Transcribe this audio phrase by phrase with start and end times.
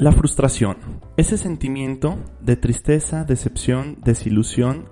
[0.00, 0.78] La frustración,
[1.18, 4.86] ese sentimiento de tristeza, decepción, desilusión,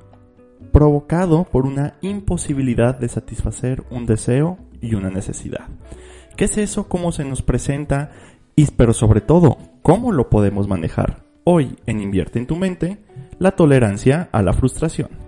[0.70, 5.64] provocado por una imposibilidad de satisfacer un deseo y una necesidad.
[6.36, 6.88] ¿Qué es eso?
[6.90, 8.10] ¿Cómo se nos presenta?
[8.54, 11.24] Y pero sobre todo, ¿cómo lo podemos manejar?
[11.42, 12.98] Hoy en Invierte en tu mente,
[13.38, 15.27] la tolerancia a la frustración.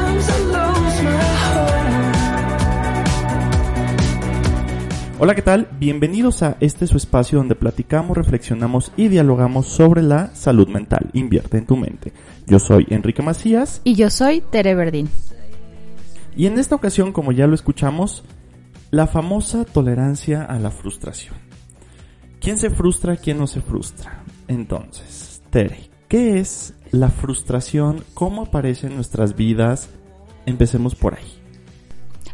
[5.23, 5.67] Hola, ¿qué tal?
[5.77, 11.11] Bienvenidos a este su espacio donde platicamos, reflexionamos y dialogamos sobre la salud mental.
[11.13, 12.11] Invierte en tu mente.
[12.47, 13.81] Yo soy Enrique Macías.
[13.83, 15.09] Y yo soy Tere Verdín.
[16.35, 18.23] Y en esta ocasión, como ya lo escuchamos,
[18.89, 21.35] la famosa tolerancia a la frustración.
[22.39, 23.15] ¿Quién se frustra?
[23.15, 24.23] ¿Quién no se frustra?
[24.47, 28.03] Entonces, Tere, ¿qué es la frustración?
[28.15, 29.91] ¿Cómo aparece en nuestras vidas?
[30.47, 31.40] Empecemos por ahí.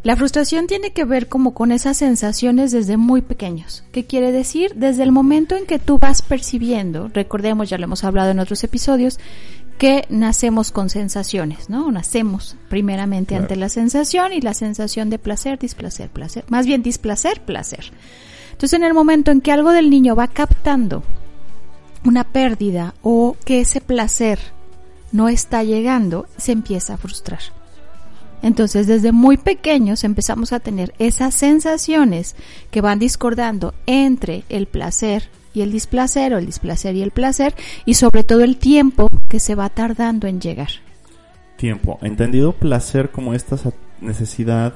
[0.03, 3.84] La frustración tiene que ver como con esas sensaciones desde muy pequeños.
[3.92, 4.73] ¿Qué quiere decir?
[4.76, 8.64] Desde el momento en que tú vas percibiendo, recordemos, ya lo hemos hablado en otros
[8.64, 9.20] episodios,
[9.78, 11.92] que nacemos con sensaciones, ¿no?
[11.92, 16.45] Nacemos primeramente ante la sensación y la sensación de placer, displacer, placer.
[16.48, 17.92] Más bien displacer, placer.
[18.52, 21.03] Entonces en el momento en que algo del niño va captando
[22.03, 24.40] una pérdida o que ese placer
[25.12, 27.56] no está llegando, se empieza a frustrar.
[28.42, 32.36] Entonces, desde muy pequeños empezamos a tener esas sensaciones
[32.72, 37.56] que van discordando entre el placer y el displacer o el displacer y el placer
[37.86, 40.70] y sobre todo el tiempo que se va tardando en llegar.
[41.56, 41.98] Tiempo.
[42.04, 43.58] Entendido placer como esta
[44.00, 44.74] necesidad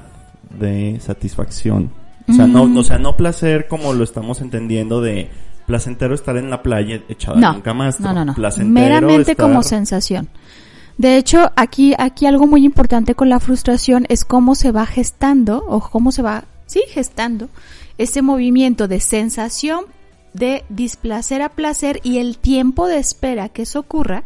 [0.50, 1.90] de satisfacción.
[2.28, 5.30] O sea, no, o sea, no placer como lo estamos entendiendo de
[5.66, 8.12] placentero estar en la playa echado en un camastro.
[8.12, 8.64] No, no, no.
[8.64, 10.28] Meramente como sensación.
[11.02, 15.64] De hecho, aquí, aquí algo muy importante con la frustración es cómo se va gestando
[15.66, 17.48] o cómo se va, sí, gestando
[17.98, 19.86] ese movimiento de sensación
[20.32, 24.22] de displacer a placer y el tiempo de espera que eso ocurra,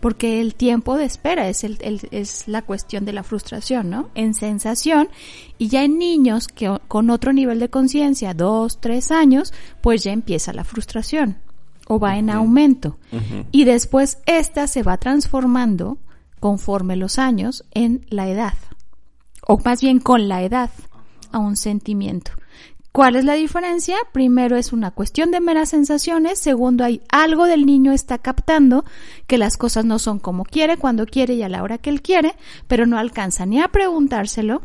[0.00, 1.78] porque el tiempo de espera es, el,
[2.10, 4.10] es la cuestión de la frustración, ¿no?
[4.14, 5.08] En sensación
[5.56, 10.12] y ya en niños que con otro nivel de conciencia, dos, tres años, pues ya
[10.12, 11.38] empieza la frustración
[11.88, 12.98] o va en aumento.
[13.52, 15.98] Y después esta se va transformando
[16.40, 18.54] conforme los años en la edad.
[19.46, 20.70] O más bien con la edad
[21.32, 22.32] a un sentimiento.
[22.92, 23.96] ¿Cuál es la diferencia?
[24.12, 28.84] Primero es una cuestión de meras sensaciones, segundo hay algo del niño está captando
[29.26, 32.02] que las cosas no son como quiere, cuando quiere y a la hora que él
[32.02, 32.36] quiere,
[32.68, 34.62] pero no alcanza ni a preguntárselo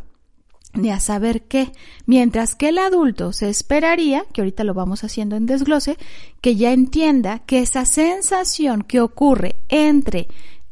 [0.74, 1.72] ni a saber qué,
[2.06, 5.98] mientras que el adulto se esperaría, que ahorita lo vamos haciendo en desglose,
[6.42, 10.28] que ya entienda que esa sensación que ocurre entre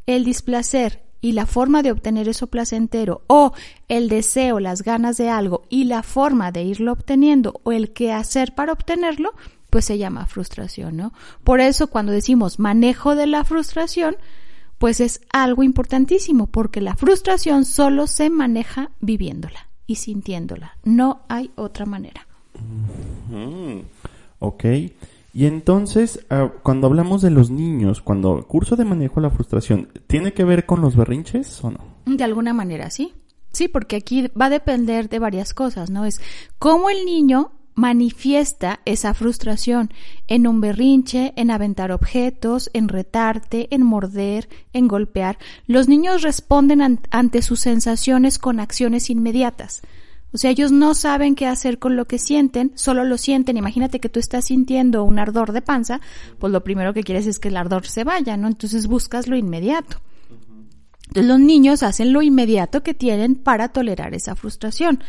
[0.05, 3.53] el displacer y la forma de obtener eso placentero o
[3.87, 8.11] el deseo, las ganas de algo y la forma de irlo obteniendo o el qué
[8.11, 9.31] hacer para obtenerlo,
[9.69, 11.13] pues se llama frustración, ¿no?
[11.43, 14.15] Por eso cuando decimos manejo de la frustración,
[14.77, 20.77] pues es algo importantísimo porque la frustración solo se maneja viviéndola y sintiéndola.
[20.83, 22.27] No hay otra manera.
[24.39, 24.65] Ok.
[25.33, 29.87] Y entonces, ah, cuando hablamos de los niños, cuando curso de manejo de la frustración,
[30.07, 31.79] ¿tiene que ver con los berrinches o no?
[32.05, 33.13] De alguna manera, sí.
[33.51, 36.05] Sí, porque aquí va a depender de varias cosas, ¿no?
[36.05, 36.21] Es
[36.59, 39.91] cómo el niño manifiesta esa frustración
[40.27, 45.37] en un berrinche, en aventar objetos, en retarte, en morder, en golpear.
[45.67, 49.83] Los niños responden ante sus sensaciones con acciones inmediatas.
[50.33, 53.57] O sea, ellos no saben qué hacer con lo que sienten, solo lo sienten.
[53.57, 56.01] Imagínate que tú estás sintiendo un ardor de panza,
[56.39, 58.47] pues lo primero que quieres es que el ardor se vaya, ¿no?
[58.47, 60.01] Entonces buscas lo inmediato.
[61.09, 65.03] Entonces los niños hacen lo inmediato que tienen para tolerar esa frustración.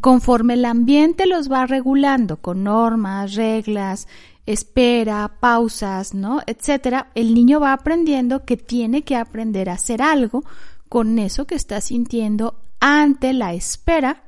[0.00, 4.08] Conforme el ambiente los va regulando con normas, reglas,
[4.46, 6.40] espera, pausas, ¿no?
[6.46, 10.42] etcétera, el niño va aprendiendo que tiene que aprender a hacer algo
[10.88, 14.24] con eso que está sintiendo ante la espera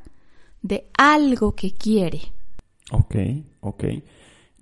[0.63, 2.21] de algo que quiere.
[2.93, 3.17] Ok,
[3.61, 3.85] ok.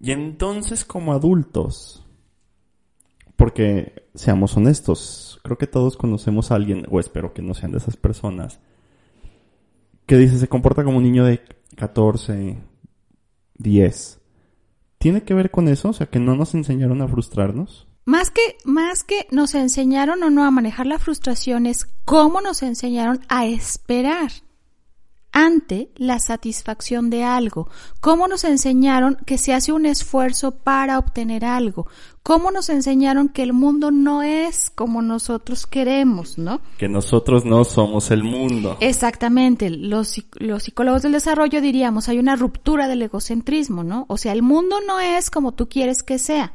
[0.01, 2.07] Y entonces como adultos,
[3.37, 7.79] porque seamos honestos, creo que todos conocemos a alguien, o espero que no sean de
[7.79, 8.61] esas personas,
[10.11, 11.41] que dice se comporta como un niño de
[11.77, 12.59] 14,
[13.59, 14.21] 10.
[14.99, 15.91] ¿Tiene que ver con eso?
[15.91, 17.87] O sea, que no nos enseñaron a frustrarnos.
[18.07, 22.65] Más que, más que nos enseñaron o no a manejar la frustración es cómo nos
[22.65, 24.33] enseñaron a esperar
[25.33, 27.69] ante la satisfacción de algo,
[28.01, 31.87] cómo nos enseñaron que se hace un esfuerzo para obtener algo,
[32.23, 36.61] cómo nos enseñaron que el mundo no es como nosotros queremos, ¿no?
[36.79, 38.77] Que nosotros no somos el mundo.
[38.81, 44.07] Exactamente, los, los psicólogos del desarrollo diríamos, hay una ruptura del egocentrismo, ¿no?
[44.09, 46.53] O sea, el mundo no es como tú quieres que sea.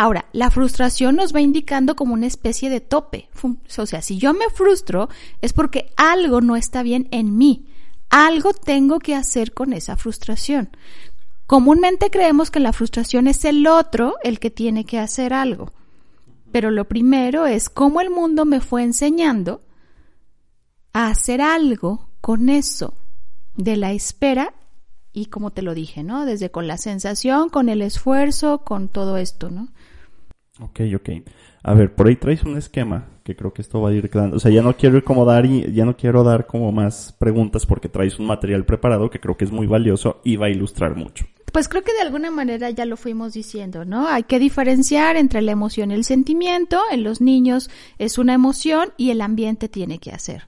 [0.00, 3.28] Ahora, la frustración nos va indicando como una especie de tope.
[3.42, 5.08] O sea, si yo me frustro
[5.42, 7.66] es porque algo no está bien en mí.
[8.10, 10.70] Algo tengo que hacer con esa frustración.
[11.46, 15.72] Comúnmente creemos que la frustración es el otro el que tiene que hacer algo.
[16.52, 19.62] Pero lo primero es cómo el mundo me fue enseñando
[20.92, 22.94] a hacer algo con eso
[23.56, 24.54] de la espera
[25.12, 26.24] y como te lo dije, ¿no?
[26.26, 29.68] Desde con la sensación, con el esfuerzo, con todo esto, ¿no?
[30.60, 31.08] Ok, ok.
[31.62, 34.38] A ver, por ahí traes un esquema que creo que esto va a ir quedando.
[34.38, 37.14] O sea, ya no quiero ir como dar y ya no quiero dar como más
[37.18, 40.50] preguntas porque traes un material preparado que creo que es muy valioso y va a
[40.50, 41.26] ilustrar mucho.
[41.52, 44.08] Pues creo que de alguna manera ya lo fuimos diciendo, ¿no?
[44.08, 46.80] Hay que diferenciar entre la emoción y el sentimiento.
[46.90, 50.44] En los niños es una emoción y el ambiente tiene que hacer.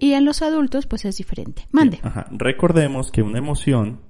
[0.00, 1.68] Y en los adultos, pues es diferente.
[1.70, 2.00] Mande.
[2.02, 2.26] Ajá.
[2.32, 4.00] Recordemos que una emoción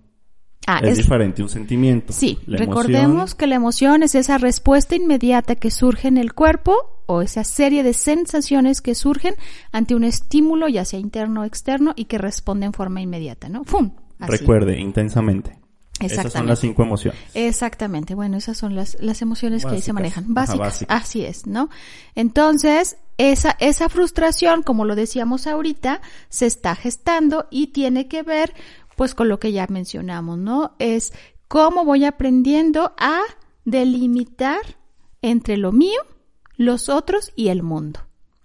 [0.67, 2.13] Ah, es, diferente un sentimiento.
[2.13, 6.75] Sí, recordemos que la emoción es esa respuesta inmediata que surge en el cuerpo
[7.07, 9.35] o esa serie de sensaciones que surgen
[9.73, 13.65] ante un estímulo, ya sea interno o externo, y que responde en forma inmediata, ¿no?
[13.65, 13.93] ¡Fum!
[14.19, 15.59] Recuerde, intensamente.
[16.01, 17.21] Esas son las cinco emociones.
[17.35, 18.15] Exactamente.
[18.15, 20.35] Bueno, esas son las, las emociones que ahí se manejan.
[20.35, 20.85] Básicas.
[20.89, 21.71] Así es, ¿no?
[22.17, 28.55] Entonces, esa, esa frustración, como lo decíamos ahorita, se está gestando y tiene que ver
[28.97, 30.75] pues con lo que ya mencionamos, ¿no?
[30.79, 31.13] Es
[31.49, 33.21] cómo voy aprendiendo a
[33.65, 34.61] delimitar
[35.23, 36.01] entre lo mío,
[36.57, 38.01] los otros y el mundo.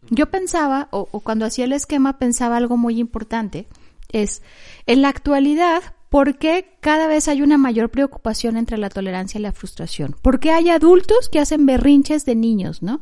[0.10, 3.68] Yo pensaba, o, cuando hacía el esquema pensaba algo muy importante,
[4.12, 4.42] es
[4.88, 9.42] en la actualidad, ¿por qué cada vez hay una mayor preocupación entre la tolerancia y
[9.42, 10.16] la frustración?
[10.22, 13.02] ¿Por qué hay adultos que hacen berrinches de niños, no?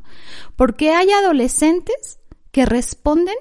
[0.56, 2.20] ¿Por qué hay adolescentes
[2.52, 3.36] que responden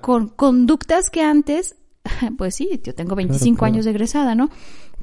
[0.00, 1.76] con conductas que antes
[2.38, 4.50] pues sí, yo tengo 25 años de egresada, ¿no?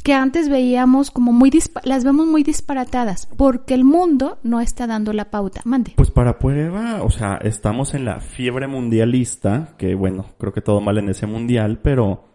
[0.04, 1.51] Que antes veíamos como muy,
[1.84, 5.62] las vemos muy disparatadas, porque el mundo no está dando la pauta.
[5.66, 5.94] Mande.
[5.96, 10.81] Pues para prueba, o sea, estamos en la fiebre mundialista, que bueno, creo que todo
[10.81, 12.25] mal en ese mundial, pero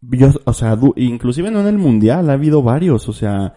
[0.00, 3.56] yo, o sea, inclusive no en el mundial, ha habido varios, o sea,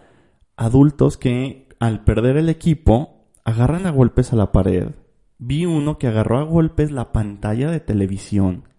[0.56, 4.90] adultos que al perder el equipo agarran a golpes a la pared.
[5.38, 8.69] Vi uno que agarró a golpes la pantalla de televisión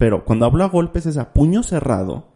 [0.00, 2.32] pero cuando hablo a golpes es a puño cerrado.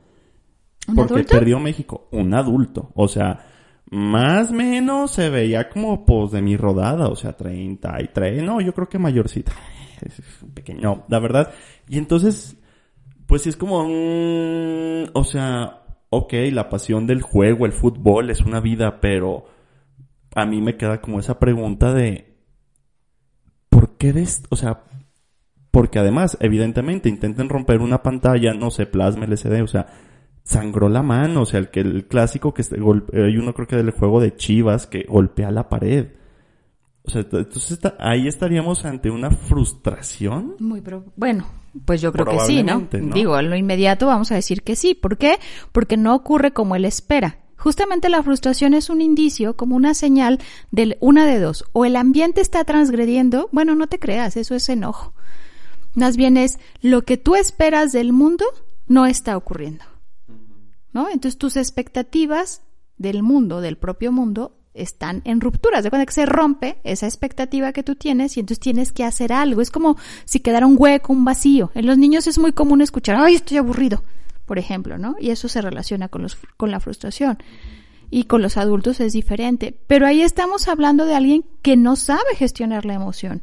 [0.94, 2.08] porque perdió México.
[2.12, 2.92] Un adulto.
[2.94, 3.46] O sea,
[3.90, 7.08] más o menos se veía como pues de mi rodada.
[7.08, 8.42] O sea, 33.
[8.42, 9.52] No, yo creo que mayorcita.
[10.54, 11.06] Pequeño.
[11.08, 11.54] la verdad.
[11.88, 12.58] Y entonces,
[13.26, 13.78] pues sí es como...
[15.14, 19.46] O sea, ok, la pasión del juego, el fútbol es una vida, pero
[20.34, 22.36] a mí me queda como esa pregunta de...
[23.70, 24.84] ¿Por qué des, o sea,
[25.74, 29.88] porque además, evidentemente, intenten romper una pantalla, no sé, plasma LCD, o sea,
[30.44, 33.90] sangró la mano, o sea, el que el clásico que hay uno creo que del
[33.90, 36.12] juego de Chivas que golpea la pared.
[37.02, 40.54] O sea, entonces ahí estaríamos ante una frustración.
[40.60, 40.80] Muy
[41.16, 41.44] bueno,
[41.84, 42.86] pues yo creo que sí, ¿no?
[43.12, 44.94] Digo, en lo inmediato vamos a decir que sí.
[44.94, 45.40] ¿Por qué?
[45.72, 47.40] Porque no ocurre como él espera.
[47.56, 50.38] Justamente la frustración es un indicio, como una señal
[50.70, 51.64] de una de dos.
[51.72, 55.14] O el ambiente está transgrediendo, bueno, no te creas, eso es enojo.
[55.94, 58.44] Más bien es lo que tú esperas del mundo
[58.86, 59.84] no está ocurriendo.
[60.92, 61.08] ¿No?
[61.08, 62.62] Entonces tus expectativas
[62.96, 65.82] del mundo, del propio mundo, están en rupturas.
[65.82, 69.32] De cuando que se rompe esa expectativa que tú tienes y entonces tienes que hacer
[69.32, 69.60] algo.
[69.60, 71.70] Es como si quedara un hueco, un vacío.
[71.74, 74.02] En los niños es muy común escuchar, ay, estoy aburrido,
[74.44, 75.16] por ejemplo, ¿no?
[75.18, 77.38] Y eso se relaciona con, los, con la frustración.
[78.10, 79.76] Y con los adultos es diferente.
[79.86, 83.42] Pero ahí estamos hablando de alguien que no sabe gestionar la emoción.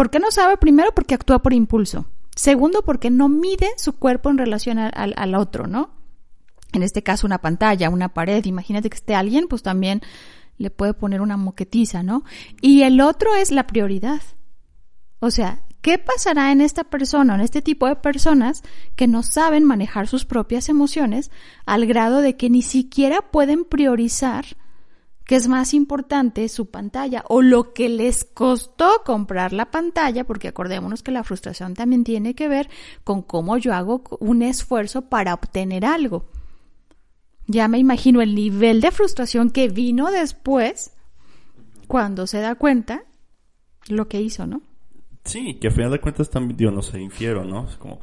[0.00, 0.56] ¿Por qué no sabe?
[0.56, 2.06] Primero, porque actúa por impulso.
[2.34, 5.90] Segundo, porque no mide su cuerpo en relación al, otro, ¿no?
[6.72, 8.42] En este caso, una pantalla, una pared.
[8.46, 10.00] Imagínate que esté alguien, pues también
[10.56, 12.24] le puede poner una moquetiza, ¿no?
[12.62, 14.22] Y el otro es la prioridad.
[15.18, 18.62] O sea, ¿qué pasará en esta persona, en este tipo de personas
[18.96, 21.30] que no saben manejar sus propias emociones
[21.66, 24.46] al grado de que ni siquiera pueden priorizar
[25.30, 30.48] que es más importante su pantalla o lo que les costó comprar la pantalla, porque
[30.48, 32.68] acordémonos que la frustración también tiene que ver
[33.04, 36.24] con cómo yo hago un esfuerzo para obtener algo.
[37.46, 40.94] Ya me imagino el nivel de frustración que vino después
[41.86, 43.04] cuando se da cuenta
[43.86, 44.62] lo que hizo, ¿no?
[45.22, 47.68] Sí, que a final de cuentas también, digo, no sé, infiero, ¿no?
[47.68, 48.00] Es como,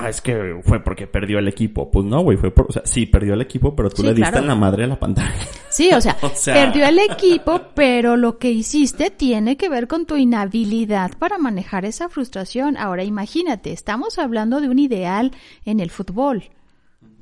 [0.00, 1.90] ah, es que fue porque perdió el equipo.
[1.90, 4.14] Pues no, güey, fue por, o sea, sí, perdió el equipo, pero tú Sí, le
[4.14, 4.38] diste claro.
[4.44, 5.32] en la madre a la pantalla.
[5.68, 9.86] Sí, o sea, O sea- perdió el equipo, pero lo que hiciste tiene que ver
[9.88, 12.76] con tu inhabilidad para manejar esa frustración.
[12.76, 15.32] Ahora imagínate, estamos hablando de un ideal
[15.64, 16.50] en el fútbol.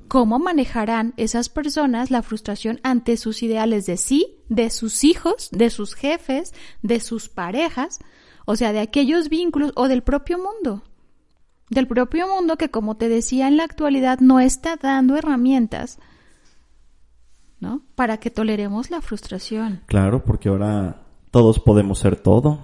[0.08, 5.68] ¿Cómo manejarán esas personas la frustración ante sus ideales de sí, de sus hijos, de
[5.68, 7.98] sus jefes, de sus parejas,
[8.46, 10.82] o sea, de aquellos vínculos o del propio mundo?
[11.70, 15.98] Del propio mundo que, como te decía, en la actualidad no está dando herramientas
[17.60, 17.82] ¿no?
[17.94, 19.82] Para que toleremos la frustración.
[19.86, 22.58] Claro, porque ahora todos podemos ser todo.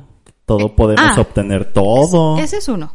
[0.46, 2.38] Todo podemos ah, obtener todo.
[2.38, 2.94] Ese es uno.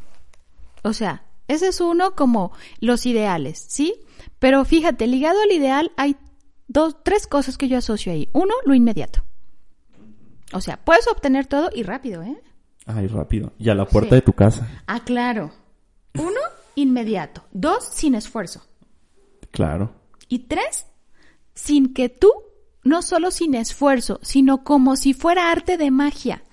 [0.83, 3.95] O sea, ese es uno como los ideales, ¿sí?
[4.37, 6.15] Pero fíjate, ligado al ideal hay
[6.67, 8.29] dos, tres cosas que yo asocio ahí.
[8.33, 9.23] Uno, lo inmediato.
[10.53, 12.41] O sea, puedes obtener todo y rápido, ¿eh?
[12.85, 13.53] Ay, rápido.
[13.57, 14.15] Y a la puerta Sí.
[14.15, 14.67] de tu casa.
[14.87, 15.51] Ah, claro.
[16.15, 16.39] Uno,
[16.75, 17.43] inmediato.
[17.51, 18.61] Dos, sin esfuerzo.
[19.51, 19.93] Claro.
[20.27, 20.85] Y tres,
[21.53, 22.31] sin que tú,
[22.83, 26.43] no solo sin esfuerzo, sino como si fuera arte de magia.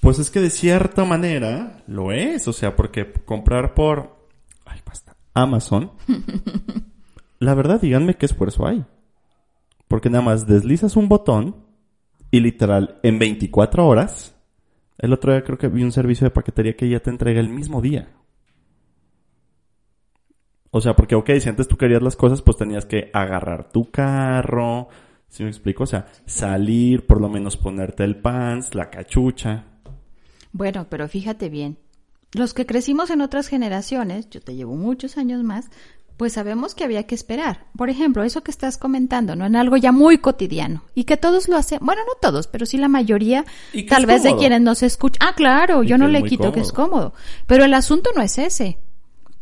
[0.00, 4.16] Pues es que de cierta manera lo es, o sea, porque comprar por
[4.64, 5.92] ay, basta, Amazon,
[7.38, 8.84] la verdad, díganme qué esfuerzo hay.
[9.88, 11.56] Porque nada más deslizas un botón
[12.30, 14.34] y literal en 24 horas,
[14.98, 17.48] el otro día creo que vi un servicio de paquetería que ya te entrega el
[17.48, 18.08] mismo día.
[20.70, 23.90] O sea, porque ok, si antes tú querías las cosas, pues tenías que agarrar tu
[23.90, 24.88] carro,
[25.28, 25.84] ¿sí me explico?
[25.84, 29.64] O sea, salir, por lo menos ponerte el pants, la cachucha.
[30.52, 31.78] Bueno, pero fíjate bien,
[32.32, 35.70] los que crecimos en otras generaciones, yo te llevo muchos años más,
[36.18, 37.66] pues sabemos que había que esperar.
[37.76, 39.46] Por ejemplo, eso que estás comentando, ¿no?
[39.46, 40.82] En algo ya muy cotidiano.
[40.94, 44.04] Y que todos lo hacen, bueno, no todos, pero sí la mayoría, Y que tal
[44.04, 45.26] vez de quienes nos escuchan.
[45.26, 47.14] Ah, claro, Y yo no le quito que es cómodo.
[47.46, 48.78] Pero el asunto no es ese.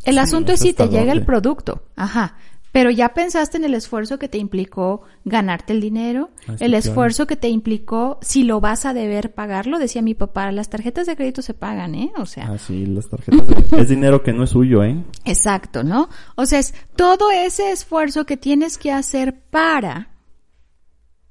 [0.05, 1.83] El Sí, asunto es si te llega el producto.
[1.97, 2.37] Ajá.
[2.77, 7.27] Pero ya pensaste en el esfuerzo que te implicó ganarte el dinero, sí, el esfuerzo
[7.27, 11.17] que te implicó si lo vas a deber pagarlo, decía mi papá, las tarjetas de
[11.17, 12.13] crédito se pagan, ¿eh?
[12.19, 13.47] O sea, Ah, sí, las tarjetas.
[13.71, 15.03] de- es dinero que no es suyo, ¿eh?
[15.25, 16.11] exacto, ¿no?
[16.35, 20.11] O sea, es todo ese esfuerzo que tienes que hacer para.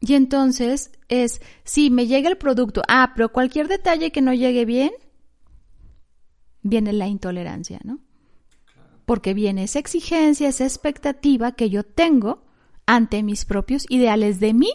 [0.01, 4.65] Y entonces es, si me llega el producto, ah, pero cualquier detalle que no llegue
[4.65, 4.89] bien,
[6.63, 7.99] viene la intolerancia, ¿no?
[9.05, 12.43] Porque viene esa exigencia, esa expectativa que yo tengo
[12.85, 14.71] ante mis propios ideales de mí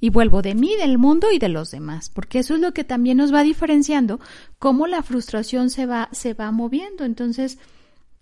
[0.00, 2.84] y vuelvo de mí, del mundo y de los demás, porque eso es lo que
[2.84, 4.20] también nos va diferenciando
[4.58, 7.04] cómo la frustración se va se va moviendo.
[7.04, 7.58] Entonces,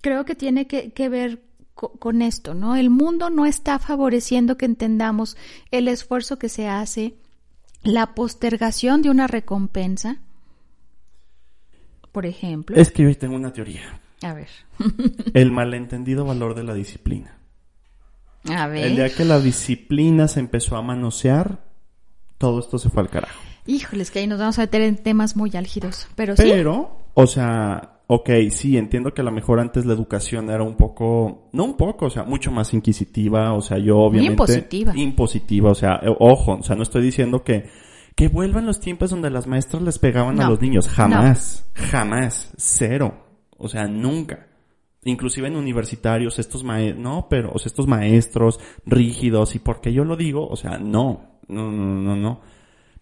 [0.00, 1.42] creo que tiene que, ver
[1.74, 2.76] co- con esto, ¿no?
[2.76, 5.36] El mundo no está favoreciendo que entendamos
[5.70, 7.14] el esfuerzo que se hace,
[7.82, 10.18] la postergación de una recompensa,
[12.12, 12.76] por ejemplo.
[12.76, 14.00] Es que hoy tengo una teoría.
[14.22, 14.48] A ver.
[15.34, 17.38] El malentendido valor de la disciplina.
[18.48, 18.86] A ver.
[18.86, 21.60] El día que la disciplina se empezó a manosear,
[22.38, 23.40] todo esto se fue al carajo.
[23.66, 26.06] Híjoles, que ahí nos vamos a meter en temas muy álgidos.
[26.14, 26.44] Pero, sí.
[26.44, 30.76] Pero, o sea, ok, sí, entiendo que a lo mejor antes la educación era un
[30.76, 34.32] poco, no un poco, o sea, mucho más inquisitiva, o sea, yo obviamente...
[34.32, 34.92] impositiva.
[34.96, 37.68] Impositiva, o sea, eh, ojo, o sea, no estoy diciendo que,
[38.14, 43.25] que vuelvan los tiempos donde las maestras les pegaban a los niños, jamás, jamás, cero,
[43.58, 44.46] o sea, nunca.
[45.04, 50.04] Inclusive en universitarios, estos maestros, no, pero, o sea, estos maestros rígidos, y porque yo
[50.04, 52.40] lo digo, o sea, no, no, no, no, no.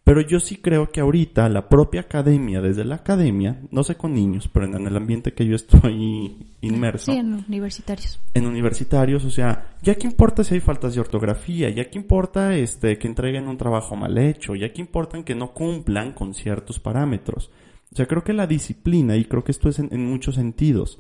[0.05, 4.13] Pero yo sí creo que ahorita la propia academia, desde la academia, no sé con
[4.13, 8.21] niños, pero en el ambiente que yo estoy inmerso, Sí, en universitarios.
[8.35, 12.55] en universitarios, o sea, ya que importa si hay faltas de ortografía, ya que importa
[12.55, 16.79] este que entreguen un trabajo mal hecho, ya que importan que no cumplan con ciertos
[16.79, 17.51] parámetros.
[17.95, 20.99] O sea, creo que la disciplina, y creo que esto es en, en muchos sentidos.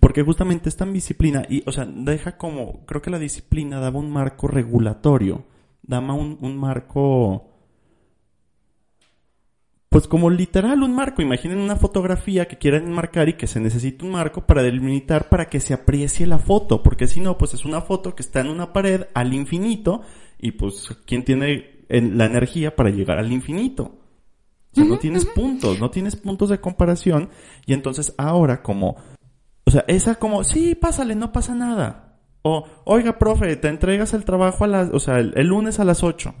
[0.00, 4.10] Porque justamente esta disciplina, y, o sea, deja como, creo que la disciplina daba un
[4.10, 5.44] marco regulatorio,
[5.82, 7.44] daba un, un marco,
[9.88, 11.22] pues como literal un marco.
[11.22, 15.46] Imaginen una fotografía que quieren enmarcar y que se necesita un marco para delimitar para
[15.48, 18.48] que se aprecie la foto, porque si no, pues es una foto que está en
[18.48, 20.02] una pared al infinito
[20.38, 23.97] y pues ¿quién tiene en- la energía para llegar al infinito?
[24.84, 27.30] No tienes puntos, no tienes puntos de comparación
[27.66, 28.96] y entonces ahora como,
[29.64, 32.18] o sea, esa como, sí, pásale, no pasa nada.
[32.42, 35.84] O, oiga, profe, te entregas el trabajo a las, o sea, el, el lunes a
[35.84, 36.34] las 8.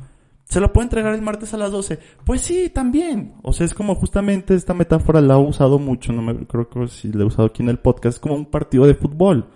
[0.48, 1.98] ¿Se lo puedo entregar el martes a las 12?
[2.24, 3.34] Pues sí, también.
[3.42, 6.88] O sea, es como justamente esta metáfora la he usado mucho, no me creo que
[6.88, 9.46] si la he usado aquí en el podcast, es como un partido de fútbol.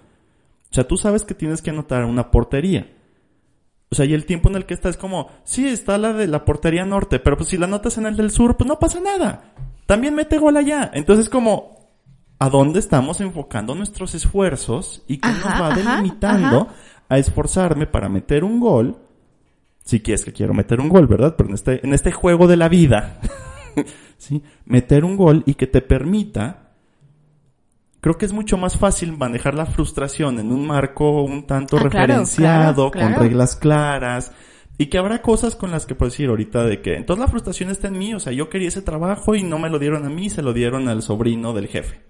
[0.71, 2.91] O sea, tú sabes que tienes que anotar una portería.
[3.93, 6.27] O sea, y el tiempo en el que está es como, sí, está la de
[6.27, 9.01] la portería norte, pero pues si la anotas en el del sur, pues no pasa
[9.01, 9.53] nada.
[9.85, 10.91] También mete gol allá.
[10.95, 11.91] Entonces como,
[12.39, 16.69] ¿a dónde estamos enfocando nuestros esfuerzos y qué nos va delimitando
[17.07, 18.97] a esforzarme para meter un gol?
[19.85, 21.35] Si quieres que quiero meter un gol, ¿verdad?
[21.37, 23.21] Pero en este, en este juego de la vida,
[24.17, 24.43] ¿sí?
[24.65, 26.72] Meter un gol y que te permita
[28.03, 31.85] creo que es mucho más fácil manejar la frustración en un marco un tanto ah,
[31.85, 34.33] referenciado, con reglas claras,
[34.77, 37.71] y que habrá cosas con las que puedo decir ahorita de que entonces la frustración
[37.71, 40.11] está en mí, o sea, yo quería ese trabajo y no me lo dieron a
[40.11, 42.01] mí, se lo dieron al sobrino del jefe.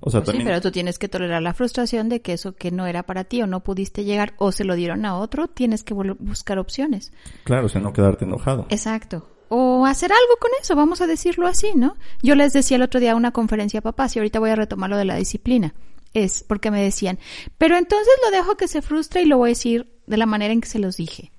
[0.00, 0.42] O sea, pues también...
[0.42, 3.24] Sí, pero tú tienes que tolerar la frustración de que eso que no era para
[3.24, 7.12] ti o no pudiste llegar o se lo dieron a otro, tienes que buscar opciones.
[7.44, 8.66] Claro, o sea, no quedarte enojado.
[8.68, 11.96] Exacto o hacer algo con eso, vamos a decirlo así, ¿no?
[12.22, 14.90] Yo les decía el otro día una conferencia a papás y ahorita voy a retomar
[14.90, 15.74] lo de la disciplina.
[16.14, 17.18] Es porque me decían,
[17.58, 20.52] pero entonces lo dejo que se frustre y lo voy a decir de la manera
[20.52, 21.32] en que se los dije.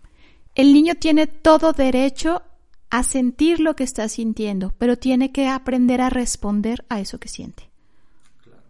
[0.55, 2.43] El niño tiene todo derecho
[2.89, 7.27] a sentir lo que está sintiendo, pero tiene que aprender a responder a eso que
[7.27, 7.69] siente.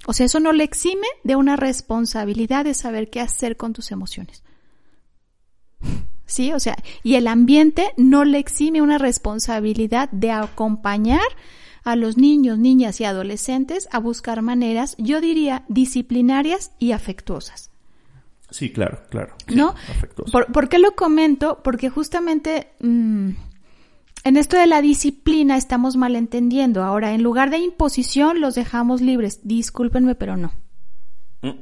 [0.05, 3.91] O sea, eso no le exime de una responsabilidad de saber qué hacer con tus
[3.91, 4.43] emociones.
[6.29, 6.53] ¿Sí?
[6.53, 11.27] O sea, y el ambiente no le exime una responsabilidad de acompañar
[11.83, 17.71] a los niños, niñas y adolescentes a buscar maneras, yo diría, disciplinarias y afectuosas.
[18.51, 19.33] Sí, claro, claro.
[19.53, 19.75] ¿No?
[20.31, 21.61] ¿Por, qué lo comento?
[21.63, 23.29] Porque justamente mm,
[24.23, 26.83] en esto de la disciplina estamos malentendiendo.
[26.83, 29.41] Ahora, en lugar de imposición, los dejamos libres.
[29.43, 30.51] Discúlpenme, pero no.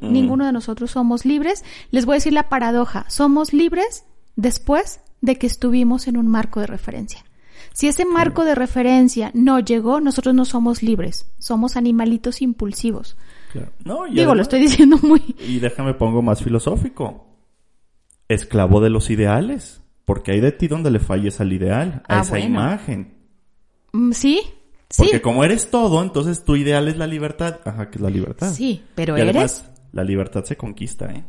[0.02, 1.64] Ninguno de nosotros somos libres.
[1.92, 3.06] Les voy a decir la paradoja.
[3.10, 4.06] Somos libres
[4.38, 7.26] después de que estuvimos en un marco de referencia.
[7.74, 13.18] Si ese marco de referencia no llegó, nosotros no somos libres, somos animalitos impulsivos.
[14.12, 15.22] Digo, lo estoy diciendo muy...
[15.40, 17.28] Y déjame pongo más filosófico.
[18.30, 19.82] Esclavo de los ideales.
[20.06, 23.14] Porque hay de ti donde le falles al ideal, a ah, esa imagen.
[23.92, 24.42] Mm, sí,
[24.98, 27.60] Porque como eres todo, entonces tu ideal es la libertad.
[27.66, 28.54] Ajá, que es la libertad.
[28.54, 29.66] Sí, pero eres...
[29.92, 31.26] la libertad se conquista, ¿eh?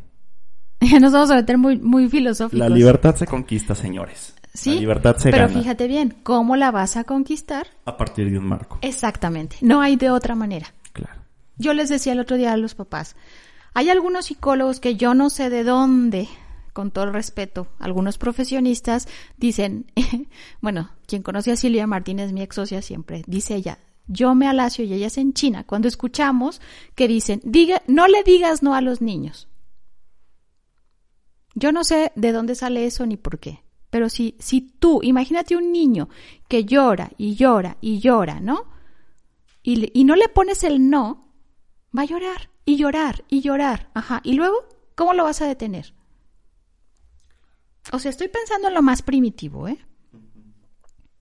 [1.01, 2.59] Nos vamos a meter muy, muy filosóficos.
[2.59, 4.33] La libertad se conquista, señores.
[4.53, 4.73] Sí.
[4.75, 7.67] La libertad se pero fíjate bien, ¿cómo la vas a conquistar?
[7.85, 8.79] A partir de un marco.
[8.81, 9.57] Exactamente.
[9.61, 10.73] No hay de otra manera.
[10.91, 11.21] Claro.
[11.57, 13.15] Yo les decía el otro día a los papás,
[13.73, 16.27] hay algunos psicólogos que yo no sé de dónde,
[16.73, 19.85] con todo el respeto, algunos profesionistas dicen,
[20.61, 24.85] bueno, quien conoce a Silvia Martínez, mi ex socia siempre, dice ella, yo me alacio
[24.85, 26.61] y ella es en China, cuando escuchamos
[26.95, 29.48] que dicen, diga, no le digas no a los niños.
[31.59, 33.63] Yo no sé de dónde sale eso ni por qué.
[33.89, 36.09] Pero si, si tú, imagínate un niño
[36.47, 38.65] que llora y llora y llora, ¿no?
[39.61, 41.33] Y, y no le pones el no,
[41.95, 43.89] va a llorar y llorar y llorar.
[43.93, 44.21] Ajá.
[44.23, 44.55] Y luego,
[44.95, 45.93] ¿cómo lo vas a detener?
[47.91, 49.79] O sea, estoy pensando en lo más primitivo, ¿eh?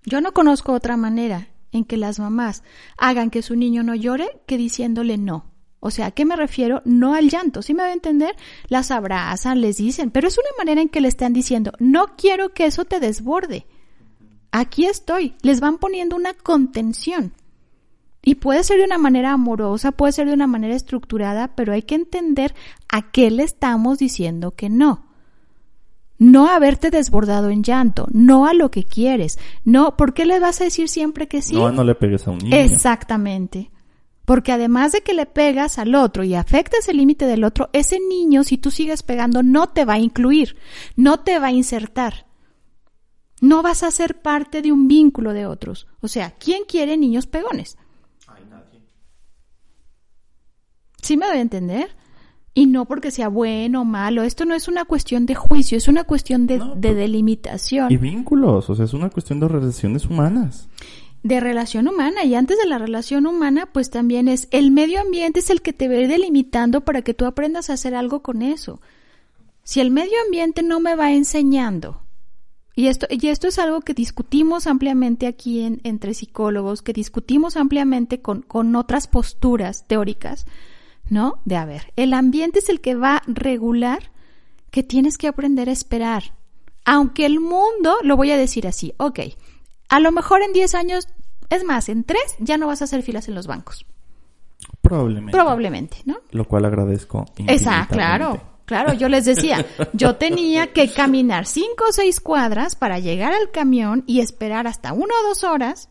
[0.04, 2.62] Yo no conozco otra manera en que las mamás
[2.96, 5.47] hagan que su niño no llore que diciéndole no.
[5.80, 6.82] O sea, ¿a qué me refiero?
[6.84, 8.34] No al llanto, ¿sí me va a entender?
[8.68, 12.50] Las abrazan, les dicen, pero es una manera en que le están diciendo, no quiero
[12.50, 13.66] que eso te desborde.
[14.50, 15.34] Aquí estoy.
[15.42, 17.32] Les van poniendo una contención.
[18.22, 21.82] Y puede ser de una manera amorosa, puede ser de una manera estructurada, pero hay
[21.82, 22.54] que entender
[22.88, 25.06] a qué le estamos diciendo que no.
[26.18, 30.60] No haberte desbordado en llanto, no a lo que quieres, no, ¿por qué le vas
[30.60, 31.54] a decir siempre que sí?
[31.54, 32.56] No, no le pegues a un niño.
[32.56, 33.70] Exactamente.
[34.28, 37.98] Porque además de que le pegas al otro y afectas el límite del otro, ese
[37.98, 40.58] niño, si tú sigues pegando, no te va a incluir,
[40.96, 42.26] no te va a insertar.
[43.40, 45.86] No vas a ser parte de un vínculo de otros.
[46.02, 47.78] O sea, ¿quién quiere niños pegones?
[48.26, 48.82] Hay nadie.
[51.00, 51.96] ¿Sí me doy a entender?
[52.52, 54.24] Y no porque sea bueno o malo.
[54.24, 57.90] Esto no es una cuestión de juicio, es una cuestión de, de delimitación.
[57.90, 60.68] Y vínculos, o sea, es una cuestión de relaciones humanas
[61.28, 65.40] de relación humana y antes de la relación humana pues también es el medio ambiente
[65.40, 68.80] es el que te ve delimitando para que tú aprendas a hacer algo con eso.
[69.62, 72.00] Si el medio ambiente no me va enseñando
[72.74, 77.56] y esto, y esto es algo que discutimos ampliamente aquí en, entre psicólogos, que discutimos
[77.56, 80.46] ampliamente con, con otras posturas teóricas,
[81.10, 81.40] ¿no?
[81.44, 84.12] De a ver, el ambiente es el que va a regular
[84.70, 86.34] que tienes que aprender a esperar.
[86.84, 89.20] Aunque el mundo, lo voy a decir así, ok,
[89.88, 91.08] a lo mejor en 10 años,
[91.50, 93.86] es más, en 3 ya no vas a hacer filas en los bancos.
[94.82, 95.32] Probablemente.
[95.32, 96.18] Probablemente, ¿no?
[96.30, 97.24] Lo cual agradezco.
[97.46, 98.40] Exacto, claro.
[98.64, 103.50] Claro, yo les decía, yo tenía que caminar cinco o seis cuadras para llegar al
[103.50, 105.88] camión y esperar hasta una o dos horas.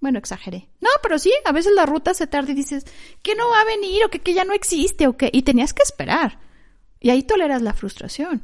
[0.00, 0.68] Bueno, exageré.
[0.80, 2.84] No, pero sí, a veces la ruta se tarda y dices,
[3.22, 5.30] que no va a venir o que, que ya no existe o que...
[5.32, 6.40] Y tenías que esperar.
[6.98, 8.42] Y ahí toleras la frustración.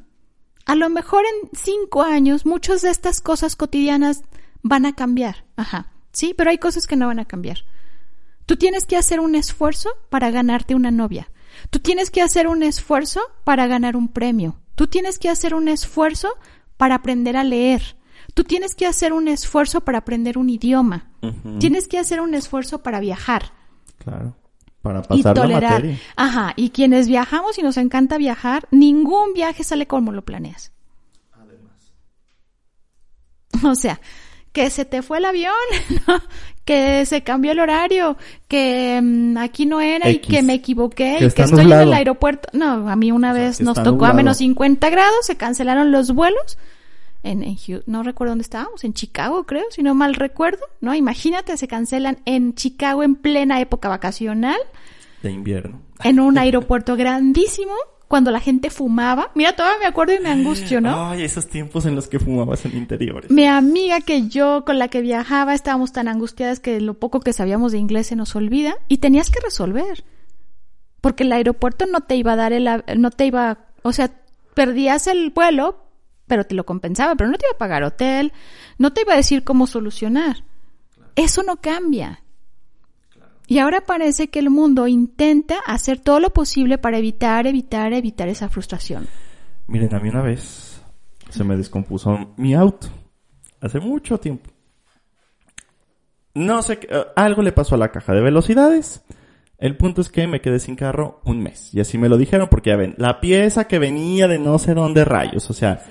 [0.64, 4.22] A lo mejor en cinco años muchas de estas cosas cotidianas
[4.62, 5.44] van a cambiar.
[5.56, 5.92] Ajá.
[6.20, 7.64] Sí, pero hay cosas que no van a cambiar.
[8.44, 11.30] Tú tienes que hacer un esfuerzo para ganarte una novia.
[11.70, 14.60] Tú tienes que hacer un esfuerzo para ganar un premio.
[14.74, 16.28] Tú tienes que hacer un esfuerzo
[16.76, 17.96] para aprender a leer.
[18.34, 21.08] Tú tienes que hacer un esfuerzo para aprender un idioma.
[21.58, 23.52] Tienes que hacer un esfuerzo para viajar.
[23.96, 24.36] Claro.
[24.82, 25.98] Para pasar la materia.
[26.16, 26.52] Ajá.
[26.54, 30.70] Y quienes viajamos y nos encanta viajar, ningún viaje sale como lo planeas.
[31.32, 31.94] Además.
[33.64, 33.98] O sea,
[34.52, 35.54] que se te fue el avión,
[36.64, 38.16] que se cambió el horario,
[38.48, 42.48] que mm, aquí no era y que me equivoqué y que estoy en el aeropuerto.
[42.52, 46.58] No, a mí una vez nos tocó a menos 50 grados, se cancelaron los vuelos.
[47.22, 50.94] En, en, no recuerdo dónde estábamos, en Chicago creo, si no mal recuerdo, ¿no?
[50.94, 54.58] Imagínate, se cancelan en Chicago en plena época vacacional.
[55.22, 55.82] De invierno.
[56.02, 57.74] En un aeropuerto grandísimo
[58.10, 59.30] cuando la gente fumaba.
[59.36, 61.10] Mira, todavía me acuerdo y me angustio, ¿no?
[61.10, 63.30] Ay, esos tiempos en los que fumabas en interiores.
[63.30, 67.32] Mi amiga que yo, con la que viajaba, estábamos tan angustiadas que lo poco que
[67.32, 70.02] sabíamos de inglés se nos olvida y tenías que resolver.
[71.00, 74.10] Porque el aeropuerto no te iba a dar el, no te iba, o sea,
[74.54, 75.84] perdías el vuelo,
[76.26, 78.32] pero te lo compensaba, pero no te iba a pagar hotel,
[78.76, 80.42] no te iba a decir cómo solucionar.
[81.14, 82.24] Eso no cambia.
[83.50, 88.28] Y ahora parece que el mundo intenta hacer todo lo posible para evitar, evitar, evitar
[88.28, 89.08] esa frustración.
[89.66, 90.80] Miren, a mí una vez
[91.30, 92.86] se me descompuso mi auto.
[93.60, 94.48] Hace mucho tiempo.
[96.32, 99.02] No sé, eh, algo le pasó a la caja de velocidades.
[99.58, 101.74] El punto es que me quedé sin carro un mes.
[101.74, 104.74] Y así me lo dijeron porque ya ven, la pieza que venía de no sé
[104.74, 105.82] dónde rayos, o sea,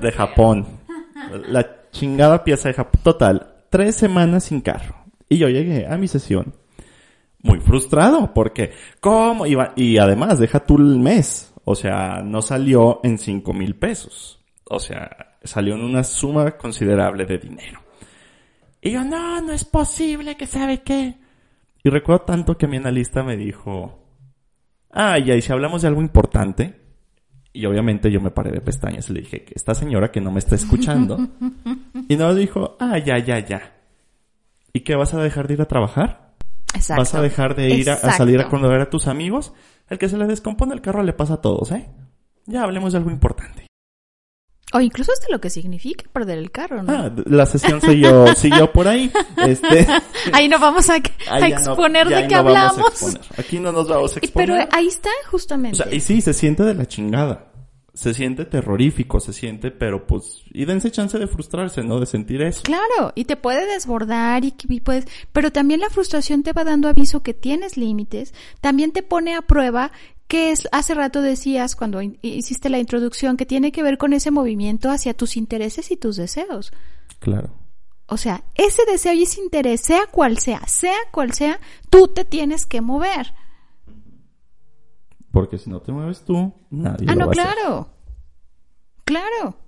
[0.00, 0.68] de Japón.
[1.48, 3.00] La chingada pieza de Japón.
[3.02, 5.03] Total, tres semanas sin carro.
[5.28, 6.54] Y yo llegué a mi sesión
[7.44, 9.46] muy frustrado porque, ¿cómo?
[9.46, 9.74] Iba?
[9.76, 11.52] Y además, deja tú el mes.
[11.64, 14.40] O sea, no salió en cinco mil pesos.
[14.64, 17.80] O sea, salió en una suma considerable de dinero.
[18.80, 21.16] Y yo, no, no es posible, que sabe qué.
[21.82, 23.98] Y recuerdo tanto que mi analista me dijo,
[24.90, 26.80] ah, ya, y si hablamos de algo importante,
[27.52, 30.30] y obviamente yo me paré de pestañas y le dije que esta señora que no
[30.30, 31.18] me está escuchando.
[32.08, 33.73] y no dijo, ah, ya, ya, ya.
[34.76, 36.34] ¿Y qué vas a dejar de ir a trabajar?
[36.74, 37.00] Exacto.
[37.00, 39.52] ¿Vas a dejar de ir a, salir a conocer a tus amigos?
[39.88, 41.88] El que se le descompone el carro le pasa a todos, ¿eh?
[42.46, 43.68] Ya hablemos de algo importante.
[44.72, 46.92] O incluso hasta lo que significa perder el carro, ¿no?
[46.92, 49.12] Ah, la sesión siguió, siguió por ahí.
[49.36, 49.86] Este,
[50.32, 53.16] ahí no vamos a, exponer de qué hablamos.
[53.38, 54.48] Aquí no nos vamos a exponer.
[54.48, 55.80] Pero ahí está, justamente.
[55.80, 57.53] O sea, y sí, se siente de la chingada
[57.94, 62.00] se siente terrorífico, se siente, pero pues, y dense chance de frustrarse, ¿no?
[62.00, 62.62] De sentir eso.
[62.64, 67.22] Claro, y te puede desbordar y, puedes, pero también la frustración te va dando aviso
[67.22, 69.92] que tienes límites, también te pone a prueba
[70.26, 74.32] que es, hace rato decías cuando hiciste la introducción que tiene que ver con ese
[74.32, 76.72] movimiento hacia tus intereses y tus deseos.
[77.20, 77.52] Claro.
[78.06, 82.24] O sea, ese deseo y ese interés, sea cual sea, sea cual sea, tú te
[82.24, 83.34] tienes que mover.
[85.34, 87.88] Porque si no te mueves tú, nadie ah, lo no, claro.
[89.04, 89.58] Claro.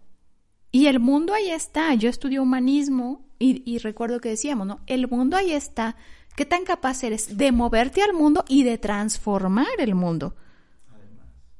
[0.70, 1.92] Y el mundo ahí está.
[1.94, 4.78] Yo estudio humanismo y, recuerdo que decíamos, ¿no?
[4.86, 5.96] El mundo ahí está.
[6.36, 10.36] ¿Qué tan capaz eres de moverte al mundo y de transformar el mundo?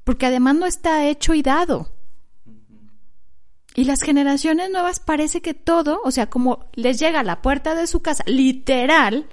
[0.05, 1.91] Porque además no está hecho y dado.
[3.75, 7.75] Y las generaciones nuevas parece que todo, o sea, como les llega a la puerta
[7.75, 9.27] de su casa, literal,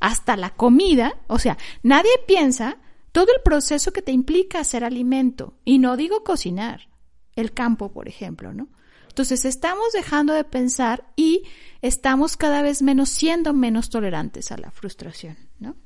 [0.00, 2.78] hasta la comida, o sea, nadie piensa
[3.14, 5.54] todo el proceso que te implica hacer alimento.
[5.64, 6.88] Y no digo cocinar,
[7.36, 8.66] el campo, por ejemplo, ¿no?
[9.06, 11.44] Entonces estamos dejando de pensar y
[11.80, 15.76] estamos cada vez menos siendo menos tolerantes a la frustración, ¿no?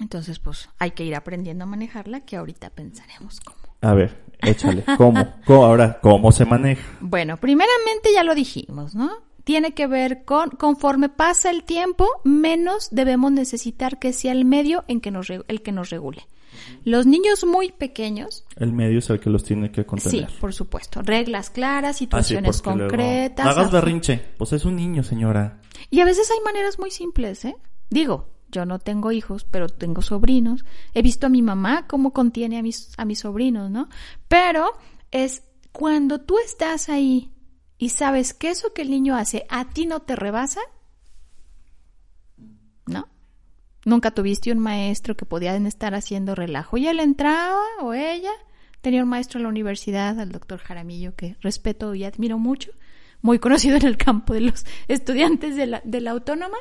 [0.00, 3.58] Entonces, pues hay que ir aprendiendo a manejarla, que ahorita pensaremos cómo.
[3.80, 5.34] A ver, échale, ¿cómo?
[5.44, 6.84] ¿Cómo ahora, ¿cómo se maneja?
[7.00, 9.10] Bueno, primeramente ya lo dijimos, ¿no?
[9.44, 14.84] Tiene que ver con conforme pasa el tiempo, menos debemos necesitar que sea el medio
[14.88, 16.26] en que nos, el que nos regule.
[16.84, 18.44] Los niños muy pequeños.
[18.56, 20.30] El medio es el que los tiene que contener.
[20.30, 21.02] Sí, por supuesto.
[21.02, 23.46] Reglas claras, ah, situaciones concretas.
[23.46, 24.20] hagas berrinche.
[24.38, 25.60] Pues es un niño, señora.
[25.90, 27.56] Y a veces hay maneras muy simples, ¿eh?
[27.90, 30.64] Digo, yo no tengo hijos, pero tengo sobrinos.
[30.94, 33.88] He visto a mi mamá cómo contiene a mis, a mis sobrinos, ¿no?
[34.28, 34.72] Pero
[35.10, 37.33] es cuando tú estás ahí
[37.78, 40.60] y sabes que eso que el niño hace a ti no te rebasa,
[42.86, 43.08] ¿no?
[43.84, 48.32] Nunca tuviste un maestro que podían estar haciendo relajo y él entraba o ella.
[48.80, 52.72] Tenía un maestro en la universidad, al doctor Jaramillo, que respeto y admiro mucho.
[53.22, 56.58] muy conocido en el campo de los estudiantes de la, de la autónoma.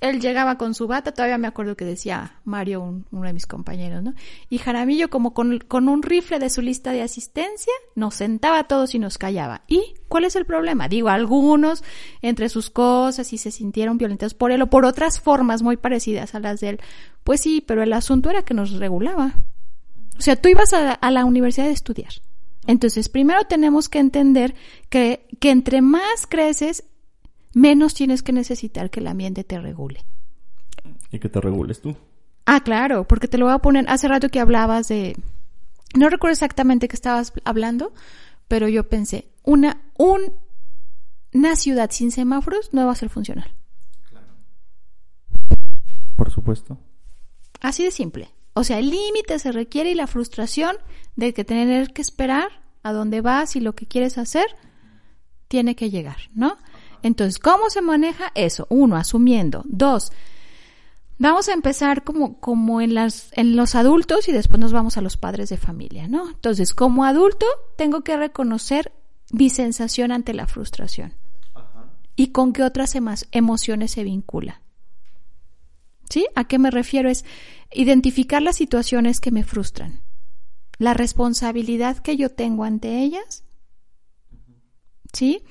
[0.00, 4.02] Él llegaba con su bata, todavía me acuerdo que decía Mario, uno de mis compañeros,
[4.02, 4.12] ¿no?
[4.50, 8.64] Y Jaramillo, como con, con, un rifle de su lista de asistencia, nos sentaba a
[8.64, 9.62] todos y nos callaba.
[9.68, 10.88] ¿Y cuál es el problema?
[10.88, 11.82] Digo, algunos,
[12.20, 16.34] entre sus cosas, y se sintieron violentados por él o por otras formas muy parecidas
[16.34, 16.80] a las de él.
[17.24, 19.32] Pues sí, pero el asunto era que nos regulaba.
[20.18, 22.12] O sea, tú ibas a, a la universidad a estudiar.
[22.66, 24.54] Entonces, primero tenemos que entender
[24.90, 26.84] que, que entre más creces,
[27.56, 30.04] menos tienes que necesitar que el ambiente te regule.
[31.10, 31.96] Y que te regules tú.
[32.44, 35.16] Ah, claro, porque te lo voy a poner hace rato que hablabas de
[35.96, 37.94] no recuerdo exactamente qué estabas hablando,
[38.46, 40.34] pero yo pensé, una un,
[41.32, 43.50] una ciudad sin semáforos no va a ser funcional.
[44.10, 44.26] Claro.
[46.14, 46.78] Por supuesto.
[47.62, 48.28] Así de simple.
[48.52, 50.76] O sea, el límite se requiere y la frustración
[51.16, 52.48] de que tener que esperar
[52.82, 54.46] a dónde vas y lo que quieres hacer
[55.48, 56.58] tiene que llegar, ¿no?
[57.06, 58.66] Entonces, ¿cómo se maneja eso?
[58.68, 59.62] Uno, asumiendo.
[59.64, 60.10] Dos,
[61.18, 65.00] vamos a empezar como, como en, las, en los adultos y después nos vamos a
[65.00, 66.28] los padres de familia, ¿no?
[66.28, 68.92] Entonces, como adulto, tengo que reconocer
[69.30, 71.14] mi sensación ante la frustración.
[72.16, 72.96] ¿Y con qué otras
[73.30, 74.62] emociones se vincula?
[76.10, 76.26] ¿Sí?
[76.34, 77.08] ¿A qué me refiero?
[77.08, 77.24] Es
[77.72, 80.02] identificar las situaciones que me frustran,
[80.78, 83.44] la responsabilidad que yo tengo ante ellas,
[85.12, 85.44] ¿sí?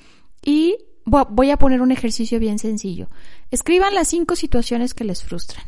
[0.44, 3.08] Y voy a poner un ejercicio bien sencillo.
[3.50, 5.64] Escriban las cinco situaciones que les frustran.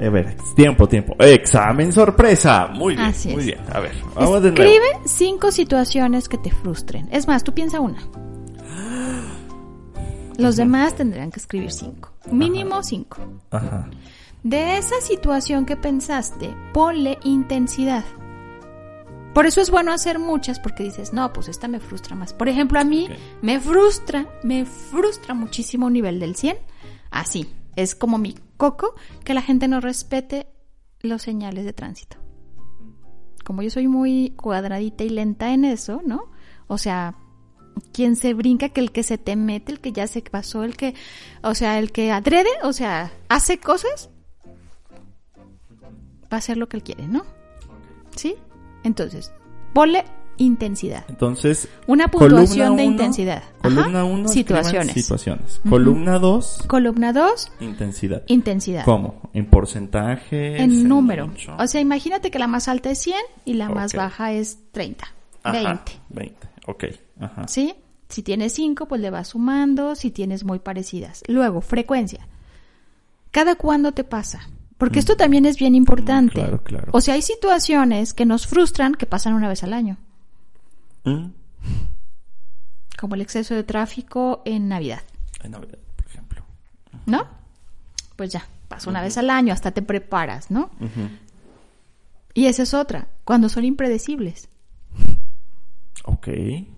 [0.00, 1.16] A ver, tiempo, tiempo.
[1.18, 2.68] Examen sorpresa.
[2.68, 3.58] Muy bien, muy bien.
[3.72, 4.70] A ver, vamos de nuevo.
[4.70, 7.08] Escribe cinco situaciones que te frustren.
[7.10, 7.98] Es más, tú piensa una.
[10.36, 12.12] Los demás tendrán que escribir cinco.
[12.30, 13.18] Mínimo cinco.
[13.50, 13.90] Ajá.
[14.44, 18.04] De esa situación que pensaste, ponle intensidad.
[19.34, 22.32] Por eso es bueno hacer muchas porque dices, no, pues esta me frustra más.
[22.32, 23.08] Por ejemplo, a mí
[23.40, 26.56] me frustra, me frustra muchísimo un nivel del 100.
[27.10, 30.48] Así, es como mi coco que la gente no respete
[31.00, 32.16] los señales de tránsito.
[33.44, 36.30] Como yo soy muy cuadradita y lenta en eso, ¿no?
[36.66, 37.14] O sea,
[37.92, 40.76] quien se brinca, que el que se te mete, el que ya se pasó, el
[40.76, 40.94] que,
[41.42, 44.10] o sea, el que adrede, o sea, hace cosas,
[46.24, 47.24] va a hacer lo que él quiere, ¿no?
[48.16, 48.36] ¿Sí?
[48.84, 49.32] Entonces,
[49.72, 50.04] ponle
[50.38, 51.04] intensidad.
[51.08, 53.42] Entonces, una puntuación de intensidad.
[53.60, 54.94] Columna 1, situaciones.
[54.94, 55.60] situaciones.
[55.68, 58.22] Columna 2, columna 2, intensidad.
[58.28, 58.84] Intensidad.
[58.84, 59.30] ¿Cómo?
[59.34, 60.62] ¿En porcentaje?
[60.62, 61.30] En número.
[61.58, 65.06] O sea, imagínate que la más alta es 100 y la más baja es 30.
[65.44, 65.92] 20.
[66.10, 66.48] 20.
[66.66, 66.84] Ok.
[67.20, 67.48] Ajá.
[67.48, 67.74] ¿Sí?
[68.08, 71.22] Si tienes 5, pues le vas sumando, si tienes muy parecidas.
[71.28, 72.26] Luego, frecuencia.
[73.30, 74.48] ¿Cada cuándo te pasa?
[74.78, 76.34] Porque esto también es bien importante.
[76.34, 76.88] Claro, claro.
[76.92, 79.98] O sea, hay situaciones que nos frustran que pasan una vez al año.
[81.04, 81.26] ¿Mm?
[82.96, 85.02] Como el exceso de tráfico en Navidad.
[85.42, 86.44] En Navidad, por ejemplo.
[87.06, 87.26] ¿No?
[88.14, 90.70] Pues ya, pasa una vez al año, hasta te preparas, ¿no?
[92.34, 94.48] Y esa es otra, cuando son impredecibles.
[96.04, 96.28] Ok.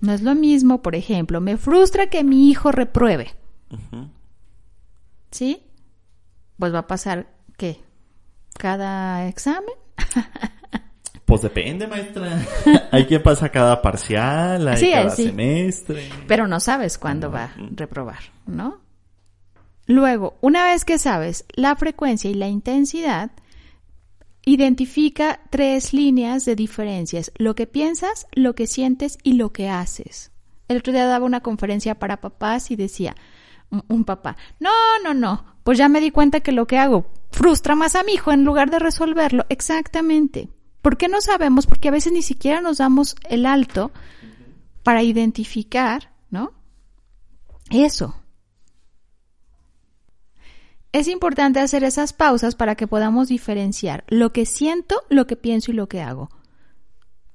[0.00, 3.34] No es lo mismo, por ejemplo, me frustra que mi hijo repruebe.
[5.30, 5.62] ¿Sí?
[6.58, 7.80] Pues va a pasar, ¿qué?
[8.60, 9.74] Cada examen?
[11.30, 12.44] Pues depende, maestra.
[12.90, 16.08] hay quien pasa cada parcial, hay cada semestre.
[16.26, 18.80] Pero no sabes cuándo va a reprobar, ¿no?
[19.86, 23.30] Luego, una vez que sabes la frecuencia y la intensidad,
[24.44, 27.30] identifica tres líneas de diferencias.
[27.36, 30.32] Lo que piensas, lo que sientes y lo que haces.
[30.66, 33.14] El otro día daba una conferencia para papás y decía,
[33.86, 34.72] un papá, no,
[35.04, 38.12] no, no, pues ya me di cuenta que lo que hago frustra más a mi
[38.12, 39.46] hijo en lugar de resolverlo.
[39.48, 40.48] Exactamente.
[40.82, 41.66] ¿Por qué no sabemos?
[41.66, 43.92] Porque a veces ni siquiera nos damos el alto
[44.82, 46.52] para identificar, ¿no?
[47.70, 48.16] Eso.
[50.92, 55.70] Es importante hacer esas pausas para que podamos diferenciar lo que siento, lo que pienso
[55.70, 56.30] y lo que hago.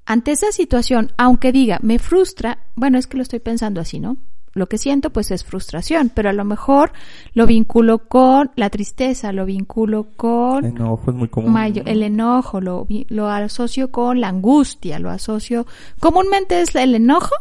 [0.06, 4.18] Ante esa situación, aunque diga, me frustra, bueno, es que lo estoy pensando así, ¿no?
[4.56, 6.94] Lo que siento pues es frustración, pero a lo mejor
[7.34, 10.63] lo vinculo con la tristeza, lo vinculo con...
[10.63, 11.56] El enojo es muy común.
[11.86, 15.68] El enojo, lo, lo asocio con la angustia, lo asocio...
[16.00, 17.36] Comúnmente es el enojo,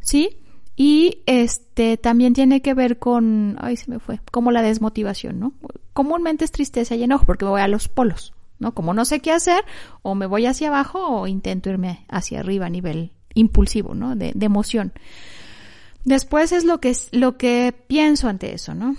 [0.00, 0.36] ¿sí?
[0.74, 5.52] Y este también tiene que ver con, ay se me fue, como la desmotivación, ¿no?
[5.92, 8.74] Comúnmente es tristeza y enojo porque me voy a los polos, ¿no?
[8.74, 9.64] Como no sé qué hacer,
[10.02, 14.16] o me voy hacia abajo o intento irme hacia arriba a nivel impulsivo, ¿no?
[14.16, 14.92] De, de emoción.
[16.04, 18.96] Después es lo que, lo que pienso ante eso, ¿no?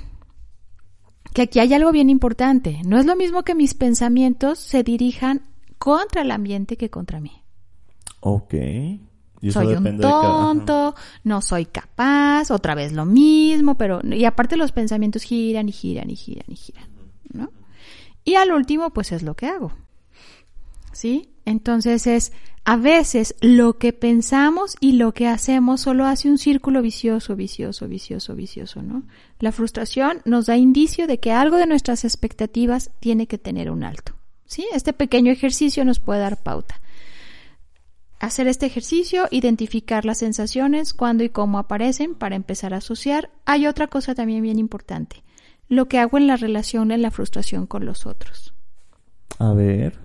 [1.33, 2.81] Que aquí hay algo bien importante.
[2.85, 5.41] No es lo mismo que mis pensamientos se dirijan
[5.77, 7.43] contra el ambiente que contra mí.
[8.21, 8.53] Ok.
[9.51, 15.23] soy un tonto, no soy capaz, otra vez lo mismo, pero y aparte los pensamientos
[15.23, 16.87] giran y giran y giran y giran,
[17.33, 17.51] ¿no?
[18.23, 19.73] Y al último, pues es lo que hago.
[20.93, 21.32] ¿Sí?
[21.45, 22.31] Entonces es
[22.63, 27.87] a veces lo que pensamos y lo que hacemos solo hace un círculo vicioso, vicioso,
[27.87, 29.03] vicioso, vicioso, ¿no?
[29.39, 33.83] La frustración nos da indicio de que algo de nuestras expectativas tiene que tener un
[33.83, 34.13] alto.
[34.45, 34.65] ¿Sí?
[34.73, 36.79] Este pequeño ejercicio nos puede dar pauta
[38.23, 43.29] hacer este ejercicio, identificar las sensaciones, cuándo y cómo aparecen para empezar a asociar.
[43.43, 45.23] Hay otra cosa también bien importante,
[45.67, 48.53] lo que hago en la relación, en la frustración con los otros.
[49.39, 50.02] A ver.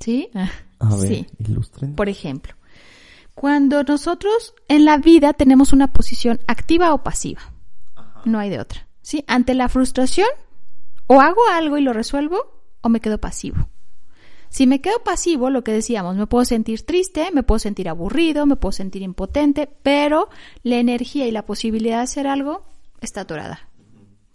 [0.00, 0.30] ¿Sí?
[0.78, 1.26] A ver, sí.
[1.38, 1.94] ilustren.
[1.94, 2.54] Por ejemplo,
[3.34, 7.52] cuando nosotros en la vida tenemos una posición activa o pasiva,
[8.24, 8.86] no hay de otra.
[9.02, 9.24] ¿Sí?
[9.28, 10.28] Ante la frustración,
[11.06, 13.68] o hago algo y lo resuelvo, o me quedo pasivo.
[14.48, 18.46] Si me quedo pasivo, lo que decíamos, me puedo sentir triste, me puedo sentir aburrido,
[18.46, 20.28] me puedo sentir impotente, pero
[20.62, 22.64] la energía y la posibilidad de hacer algo
[23.00, 23.68] está atorada.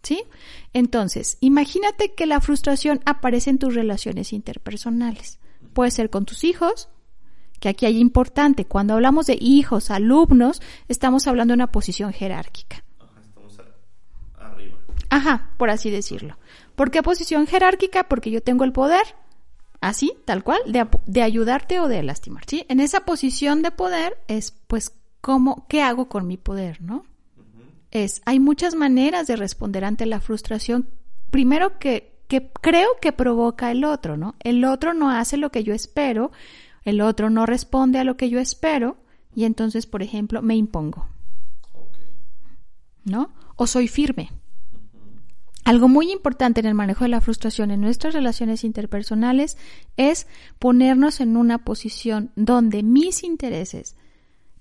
[0.04, 0.24] ¿Sí?
[0.74, 5.40] Entonces, imagínate que la frustración aparece en tus relaciones interpersonales.
[5.74, 6.90] Puede ser con tus hijos,
[7.60, 8.66] que aquí hay importante.
[8.66, 12.84] Cuando hablamos de hijos, alumnos, estamos hablando de una posición jerárquica.
[13.00, 13.58] Ajá, estamos
[14.38, 14.78] arriba.
[15.10, 16.38] Ajá, por así decirlo.
[16.76, 18.06] ¿Por qué posición jerárquica?
[18.06, 19.04] Porque yo tengo el poder,
[19.80, 22.66] así, tal cual, de, de ayudarte o de lastimar, ¿sí?
[22.70, 27.06] En esa posición de poder es, pues, ¿cómo, qué hago con mi poder, no?
[27.92, 30.90] Es, hay muchas maneras de responder ante la frustración.
[31.30, 34.36] Primero que, que creo que provoca el otro, ¿no?
[34.40, 36.32] El otro no hace lo que yo espero,
[36.86, 38.96] el otro no responde a lo que yo espero,
[39.36, 41.10] y entonces, por ejemplo, me impongo.
[43.04, 43.34] ¿No?
[43.58, 44.32] O soy firme.
[45.66, 49.58] Algo muy importante en el manejo de la frustración en nuestras relaciones interpersonales
[49.98, 50.26] es
[50.58, 53.98] ponernos en una posición donde mis intereses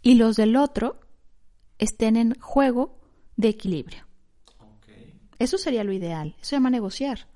[0.03, 0.99] y los del otro
[1.79, 2.99] estén en juego
[3.37, 4.07] de equilibrio.
[5.39, 6.35] Eso sería lo ideal.
[6.41, 7.30] Eso se llama negociar.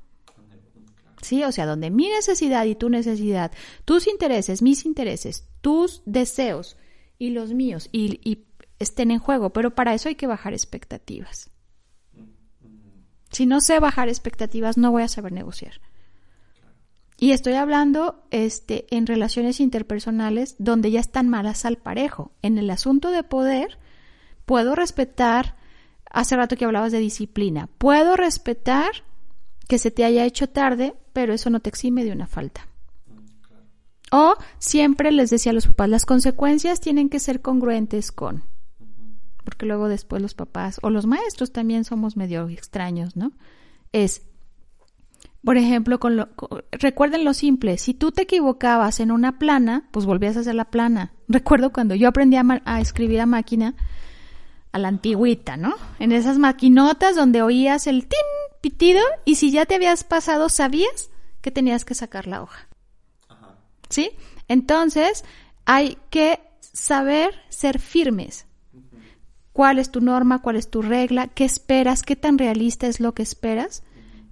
[1.25, 3.53] Sí, o sea, donde mi necesidad y tu necesidad,
[3.85, 6.77] tus intereses, mis intereses, tus deseos
[7.19, 8.45] y los míos y
[8.79, 11.51] estén en juego, pero para eso hay que bajar expectativas.
[13.31, 15.81] Si no sé bajar expectativas, no voy a saber negociar.
[17.19, 22.33] Y estoy hablando este, en relaciones interpersonales donde ya están malas al parejo.
[22.43, 23.79] En el asunto de poder,
[24.47, 25.57] puedo respetar,
[26.11, 28.91] hace rato que hablabas de disciplina, puedo respetar
[29.69, 32.69] que se te haya hecho tarde, pero eso no te exime de una falta.
[34.13, 38.43] O siempre les decía a los papás, las consecuencias tienen que ser congruentes con
[39.45, 43.33] porque luego después los papás o los maestros también somos medio extraños, ¿no?
[43.93, 44.23] Es,
[45.45, 46.29] por ejemplo, con lo,
[46.73, 50.65] recuerden lo simple, si tú te equivocabas en una plana, pues volvías a hacer la
[50.65, 51.13] plana.
[51.29, 53.75] Recuerdo cuando yo aprendí a, escribir a máquina,
[54.75, 55.77] a la antigüita, ¿no?
[56.01, 58.19] En esas maquinotas donde oías el tin
[58.61, 61.11] pitido y si ya te habías pasado sabías
[61.41, 62.67] que tenías que sacar la hoja.
[63.89, 64.11] ¿Sí?
[64.49, 65.25] Entonces,
[65.65, 68.47] hay que saber ser firmes.
[69.53, 73.15] Cuál es tu norma, cuál es tu regla, qué esperas, qué tan realista es lo
[73.15, 73.85] que esperas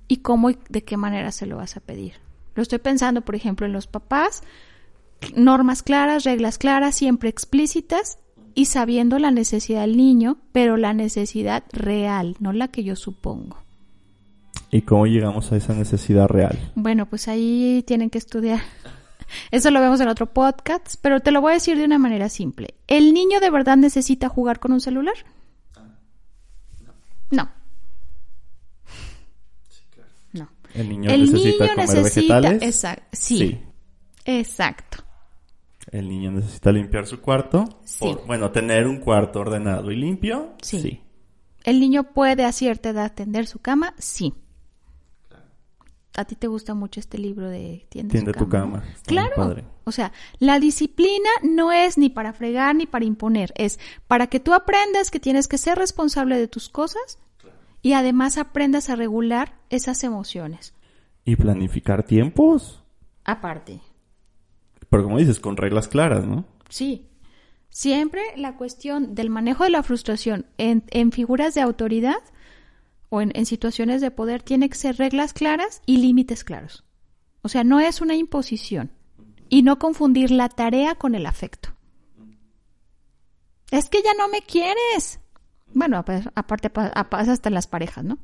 [0.08, 2.14] y cómo y de qué manera se lo vas a pedir.
[2.56, 4.42] Lo estoy pensando, por ejemplo, en los papás,
[5.36, 8.18] normas claras, reglas claras, siempre explícitas
[8.54, 13.58] y sabiendo la necesidad del niño, pero la necesidad real, no la que yo supongo.
[14.70, 16.58] ¿Y cómo llegamos a esa necesidad real?
[16.74, 18.60] Bueno, pues ahí tienen que estudiar.
[19.50, 22.28] Eso lo vemos en otro podcast, pero te lo voy a decir de una manera
[22.28, 22.74] simple.
[22.86, 25.14] ¿El niño de verdad necesita jugar con un celular?
[27.30, 27.50] No.
[30.32, 30.48] No.
[30.74, 32.62] El niño necesita comer vegetales.
[32.62, 33.04] Exacto.
[33.12, 33.58] Sí.
[34.24, 35.04] Exacto.
[35.92, 37.80] El niño necesita limpiar su cuarto.
[37.84, 38.16] Sí.
[38.26, 40.54] bueno, tener un cuarto ordenado y limpio.
[40.62, 41.00] sí.
[41.64, 43.94] ¿El niño puede a cierta edad tender su cama?
[43.96, 44.34] Sí
[46.16, 48.82] a ti te gusta mucho este libro de Tiende, tu cama.
[49.06, 49.56] Claro.
[49.84, 54.40] O sea, la disciplina no es ni para fregar ni para imponer, es para que
[54.40, 57.18] tú aprendas que tienes que ser responsable de tus cosas
[57.80, 60.74] y además aprendas a regular esas emociones.
[61.24, 62.82] Y planificar tiempos.
[63.24, 63.80] Aparte.
[64.92, 66.44] Pero como dices, con reglas claras, ¿no?
[66.68, 67.08] Sí.
[67.70, 72.18] Siempre la cuestión del manejo de la frustración en, figuras de autoridad
[73.08, 76.84] o en, situaciones de poder tiene que ser reglas claras y límites claros.
[77.40, 78.92] O sea, no es una imposición.
[79.48, 81.70] Y no confundir la tarea con el afecto.
[83.70, 85.20] Es que ya no me quieres.
[85.72, 88.18] Bueno, aparte pasa hasta en las parejas, ¿no?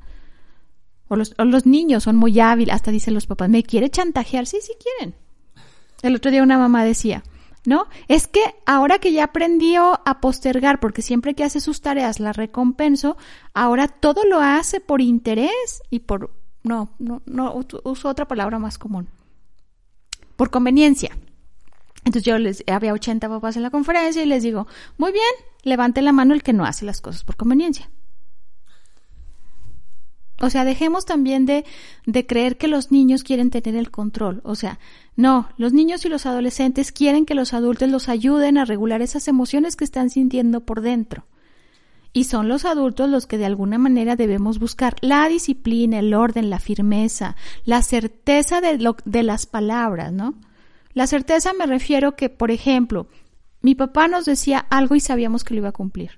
[1.07, 4.45] O los, o los niños son muy hábiles, hasta dicen los papás, ¿me quiere chantajear?
[4.45, 5.15] Sí, sí quieren.
[6.01, 7.23] El otro día una mamá decía,
[7.65, 7.87] ¿no?
[8.07, 12.33] Es que ahora que ya aprendió a postergar, porque siempre que hace sus tareas la
[12.33, 13.17] recompenso,
[13.53, 16.31] ahora todo lo hace por interés y por,
[16.63, 19.07] no, no, no, uso otra palabra más común,
[20.35, 21.17] por conveniencia.
[22.05, 25.23] Entonces yo les, había 80 papás en la conferencia y les digo, muy bien,
[25.63, 27.89] levante la mano el que no hace las cosas por conveniencia.
[30.41, 31.65] O sea, dejemos también de,
[32.05, 34.41] de creer que los niños quieren tener el control.
[34.45, 34.79] O sea,
[35.19, 39.27] no, los niños y los adolescentes quieren que los adultos los ayuden a regular esas
[39.27, 41.25] emociones que están sintiendo por dentro.
[42.13, 46.49] Y son los adultos los que de alguna manera debemos buscar la disciplina, el orden,
[46.49, 50.35] la firmeza, la certeza de, lo, de las palabras, ¿no?
[50.93, 53.07] La certeza me refiero que, por ejemplo,
[53.61, 56.11] mi papá nos decía algo y sabíamos que lo iba a cumplir.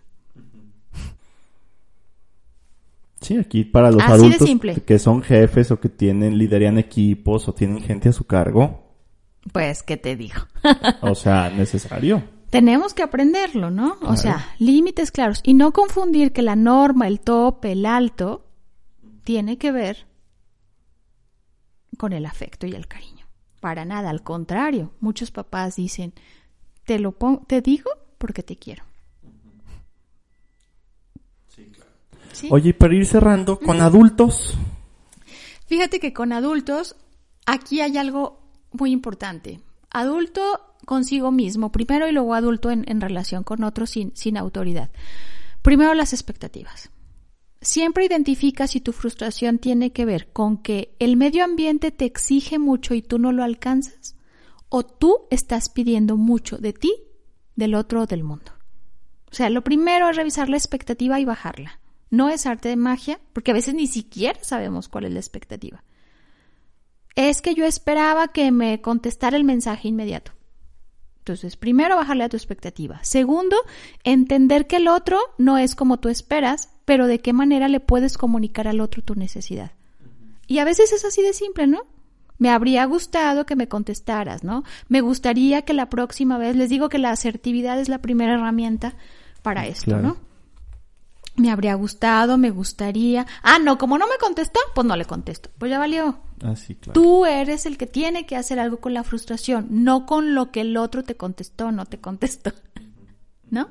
[3.20, 4.48] Sí, aquí para los adultos
[4.86, 8.91] que son jefes o que tienen, lideran equipos o tienen gente a su cargo.
[9.52, 10.42] Pues, ¿qué te digo?
[11.02, 12.24] o sea, necesario.
[12.50, 13.98] Tenemos que aprenderlo, ¿no?
[14.02, 15.40] O sea, límites claros.
[15.44, 18.46] Y no confundir que la norma, el tope, el alto,
[19.24, 20.06] tiene que ver
[21.98, 23.26] con el afecto y el cariño.
[23.62, 24.92] Para nada, al contrario.
[25.00, 26.14] Muchos papás dicen,
[26.84, 28.84] te lo pongo, te digo porque te quiero.
[32.50, 34.58] Oye, para ir cerrando, con adultos.
[35.68, 36.96] Fíjate que con adultos,
[37.46, 38.41] aquí hay algo
[38.72, 39.62] muy importante.
[39.90, 40.42] Adulto
[40.86, 44.90] consigo mismo, primero y luego adulto en, en relación con otros sin, sin autoridad.
[45.62, 46.90] Primero las expectativas.
[47.62, 52.58] Siempre identifica si tu frustración tiene que ver con que el medio ambiente te exige
[52.58, 54.16] mucho y tú no lo alcanzas,
[54.70, 56.96] o tú estás pidiendo mucho de ti,
[57.56, 58.52] del otro o del mundo.
[59.32, 61.80] O sea, lo primero es revisar la expectativa y bajarla.
[62.10, 65.84] No es arte de magia, porque a veces ni siquiera sabemos cuál es la expectativa.
[67.16, 70.32] Es que yo esperaba que me contestara el mensaje inmediato.
[71.20, 73.00] Entonces, primero, bajarle a tu expectativa.
[73.04, 73.56] Segundo,
[74.04, 78.18] entender que el otro no es como tú esperas, pero de qué manera le puedes
[78.18, 79.72] comunicar al otro tu necesidad.
[80.48, 81.84] Y a veces es así de simple, ¿no?
[82.40, 84.64] Me habría gustado que me contestaras, ¿no?
[84.90, 88.96] Me gustaría que la próxima vez, les digo que la asertividad es la primera herramienta
[89.44, 90.18] para esto, ¿no?
[91.36, 93.26] me habría gustado, me gustaría.
[93.42, 95.50] Ah, no, como no me contestó, pues no le contesto.
[95.58, 96.20] Pues ya valió.
[96.44, 97.00] Ah, sí, claro.
[97.00, 100.62] Tú eres el que tiene que hacer algo con la frustración, no con lo que
[100.62, 102.52] el otro te contestó, no te contestó.
[103.50, 103.70] ¿No?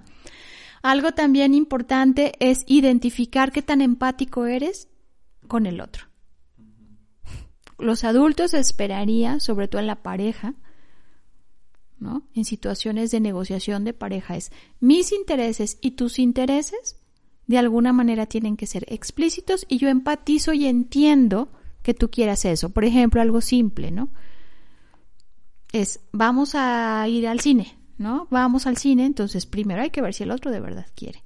[0.83, 4.89] Algo también importante es identificar qué tan empático eres
[5.47, 6.07] con el otro.
[7.79, 10.55] Los adultos esperaría, sobre todo en la pareja,
[11.99, 12.29] ¿no?
[12.35, 16.97] En situaciones de negociación de pareja es mis intereses y tus intereses
[17.47, 21.51] de alguna manera tienen que ser explícitos y yo empatizo y entiendo
[21.83, 22.71] que tú quieras eso.
[22.71, 24.11] Por ejemplo, algo simple, ¿no?
[25.73, 28.27] Es, vamos a ir al cine, ¿no?
[28.31, 31.23] Vamos al cine, entonces primero hay que ver si el otro de verdad quiere.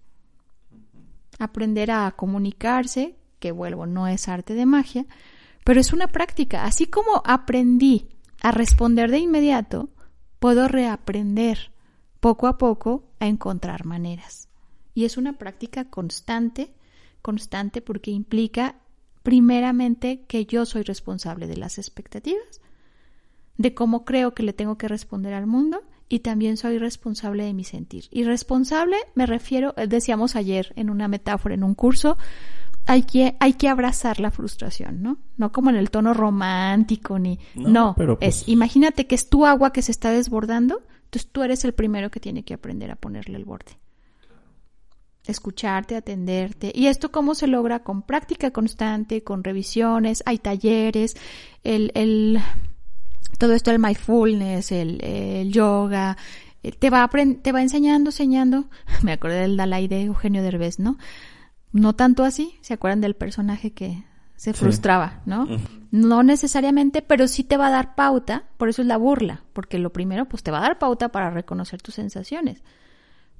[1.39, 5.07] Aprender a comunicarse, que vuelvo, no es arte de magia,
[5.65, 6.65] pero es una práctica.
[6.65, 8.09] Así como aprendí
[8.43, 9.89] a responder de inmediato,
[10.39, 11.73] puedo reaprender
[12.21, 14.49] poco a poco a encontrar maneras.
[14.95, 16.75] Y es una práctica constante,
[17.23, 18.77] constante porque implica
[19.25, 22.61] primeramente que yo soy responsable de las expectativas,
[23.57, 27.55] de cómo creo que le tengo que responder al mundo y también soy responsable de
[27.55, 28.05] mi sentir.
[28.11, 32.18] Y responsable me refiero, eh, decíamos ayer en una metáfora, en un curso,
[32.85, 35.16] hay que, hay que abrazar la frustración, ¿no?
[35.39, 39.47] No como en el tono romántico ni, no, pero es, pues imagínate que es tu
[39.47, 42.97] agua que se está desbordando, entonces tú eres el primero que tiene que aprender a
[42.97, 43.79] ponerle el borde
[45.27, 46.70] escucharte, atenderte.
[46.75, 47.83] ¿Y esto cómo se logra?
[47.83, 51.16] Con práctica constante, con revisiones, hay talleres,
[51.62, 52.41] el, el
[53.39, 56.16] todo esto, el mindfulness, el, el yoga,
[56.62, 57.09] eh, te va,
[57.43, 58.66] te va enseñando, enseñando.
[59.03, 60.99] Me acordé del Dalai de Eugenio Derbez, ¿no?
[61.72, 64.05] No tanto así, ¿se acuerdan del personaje que
[64.37, 65.47] se frustraba, ¿no?
[65.91, 69.79] No necesariamente, pero sí te va a dar pauta, por eso es la burla, porque
[69.79, 72.62] lo primero, pues te va a dar pauta para reconocer tus sensaciones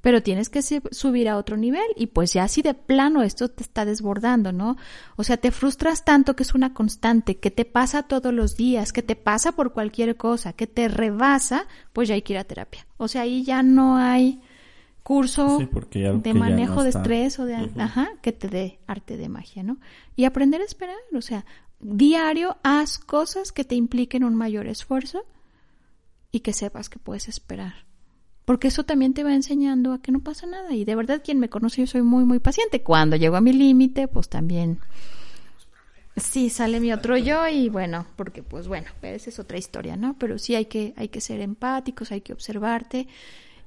[0.05, 3.63] pero tienes que subir a otro nivel y pues ya si de plano esto te
[3.63, 4.77] está desbordando, ¿no?
[5.17, 8.93] O sea, te frustras tanto que es una constante, que te pasa todos los días,
[8.93, 12.45] que te pasa por cualquier cosa, que te rebasa, pues ya hay que ir a
[12.45, 12.87] terapia.
[12.99, 14.43] O sea, ahí ya no hay
[15.03, 19.79] curso de manejo de estrés o de, ajá, que te dé arte de magia, ¿no?
[20.17, 21.47] Y aprender a esperar, o sea,
[21.81, 25.25] diario haz cosas que te impliquen un mayor esfuerzo
[26.31, 27.84] y que sepas que puedes esperar
[28.45, 30.73] porque eso también te va enseñando a que no pasa nada.
[30.75, 32.83] Y de verdad, quien me conoce, yo soy muy, muy paciente.
[32.83, 34.79] Cuando llego a mi límite, pues también
[36.17, 40.17] Sí, sale mi otro yo y bueno, porque pues bueno, esa es otra historia, ¿no?
[40.17, 43.09] Pero sí hay que, hay que ser empáticos, hay que observarte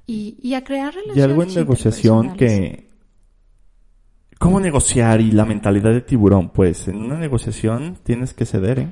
[0.06, 1.18] y, y a crear relaciones.
[1.18, 2.88] Y algo en negociación que...
[4.38, 6.50] ¿Cómo negociar y la mentalidad de tiburón?
[6.50, 8.88] Pues en una negociación tienes que ceder, ¿eh?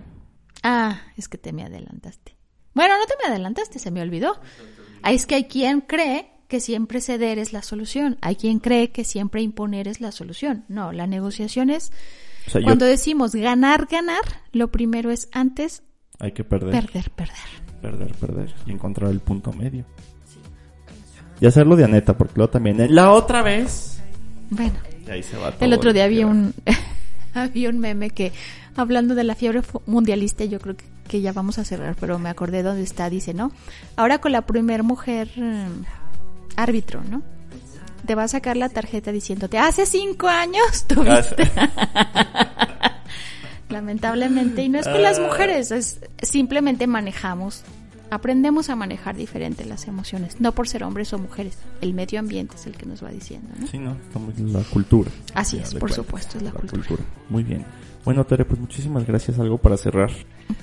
[0.62, 2.36] Ah, es que te me adelantaste.
[2.74, 4.38] Bueno, no te me adelantaste, se me olvidó.
[5.02, 8.18] Ahí es que hay quien cree que siempre ceder es la solución.
[8.20, 10.64] Hay quien cree que siempre imponer es la solución.
[10.68, 11.92] No, la negociación es
[12.62, 14.22] cuando decimos ganar, ganar,
[14.52, 15.82] lo primero es antes
[16.18, 16.72] hay que perder.
[16.72, 17.36] Perder, perder.
[17.82, 19.84] Perder, perder y encontrar el punto medio.
[21.40, 24.02] Y hacerlo de aneta, porque luego también la otra vez.
[24.50, 24.74] Bueno.
[25.60, 26.54] el otro día había un
[27.34, 28.32] había un meme que
[28.74, 30.84] hablando de la fiebre mundialista, yo creo que,
[31.20, 33.52] ya vamos a cerrar, pero me acordé dónde está, dice, ¿no?
[33.96, 35.84] Ahora con la primer mujer mm,
[36.56, 37.22] árbitro, ¿no?
[38.06, 41.50] Te va a sacar la tarjeta diciéndote, hace cinco años tuviste.
[43.68, 45.22] Lamentablemente, y no es con las ah.
[45.22, 47.64] mujeres, es simplemente manejamos,
[48.10, 52.56] aprendemos a manejar diferente las emociones, no por ser hombres o mujeres, el medio ambiente
[52.56, 53.66] es el que nos va diciendo, ¿no?
[53.66, 53.96] Sí, no,
[54.52, 55.10] la cultura.
[55.34, 57.02] Así es, por supuesto, es la, cultura.
[57.28, 57.64] Muy bien.
[58.04, 59.38] Bueno, Tere, pues muchísimas gracias.
[59.40, 60.10] ¿Algo para cerrar?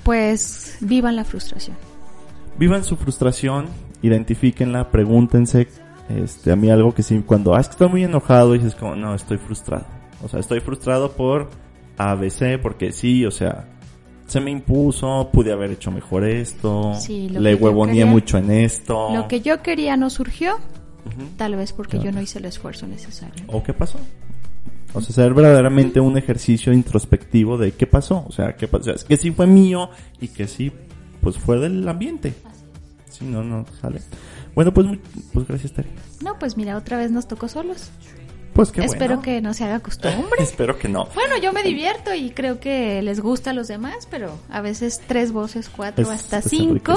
[0.02, 1.76] Pues vivan la frustración.
[2.58, 3.66] Vivan su frustración,
[4.00, 5.68] identifíquenla, pregúntense.
[6.08, 8.96] Este, a mí algo que sí, cuando ah, es que estoy muy enojado, dices como,
[8.96, 9.86] no, estoy frustrado.
[10.22, 11.50] O sea, estoy frustrado por
[11.98, 13.68] ABC, porque sí, o sea,
[14.26, 19.10] se me impuso, pude haber hecho mejor esto, le huevoneé mucho en esto.
[19.14, 20.58] Lo que yo quería no surgió,
[21.36, 23.44] tal vez porque yo no hice el esfuerzo necesario.
[23.48, 23.98] ¿O qué pasó?
[24.94, 28.24] O sea, hacer verdaderamente un ejercicio introspectivo de qué pasó.
[28.28, 28.92] O sea, qué pasó.
[28.92, 30.70] es que sí fue mío y que sí,
[31.20, 32.32] pues fue del ambiente.
[33.10, 34.00] Si no, no sale.
[34.54, 34.86] Bueno, pues,
[35.32, 35.90] pues gracias, Terry.
[36.22, 37.90] No, pues mira, otra vez nos tocó solos.
[38.54, 40.38] Pues qué Espero que no se haga costumbre.
[40.38, 41.08] Espero que no.
[41.14, 45.02] Bueno, yo me divierto y creo que les gusta a los demás, pero a veces
[45.06, 46.94] tres voces, cuatro, hasta cinco.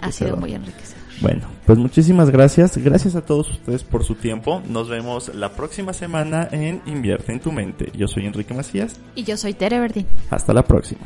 [0.00, 1.00] Ha sido muy enriquecedor.
[1.20, 2.76] Bueno, pues muchísimas gracias.
[2.78, 4.62] Gracias a todos ustedes por su tiempo.
[4.66, 7.90] Nos vemos la próxima semana en Invierte en tu mente.
[7.94, 8.96] Yo soy Enrique Macías.
[9.14, 10.06] Y yo soy Tere Verdín.
[10.30, 11.02] Hasta la próxima.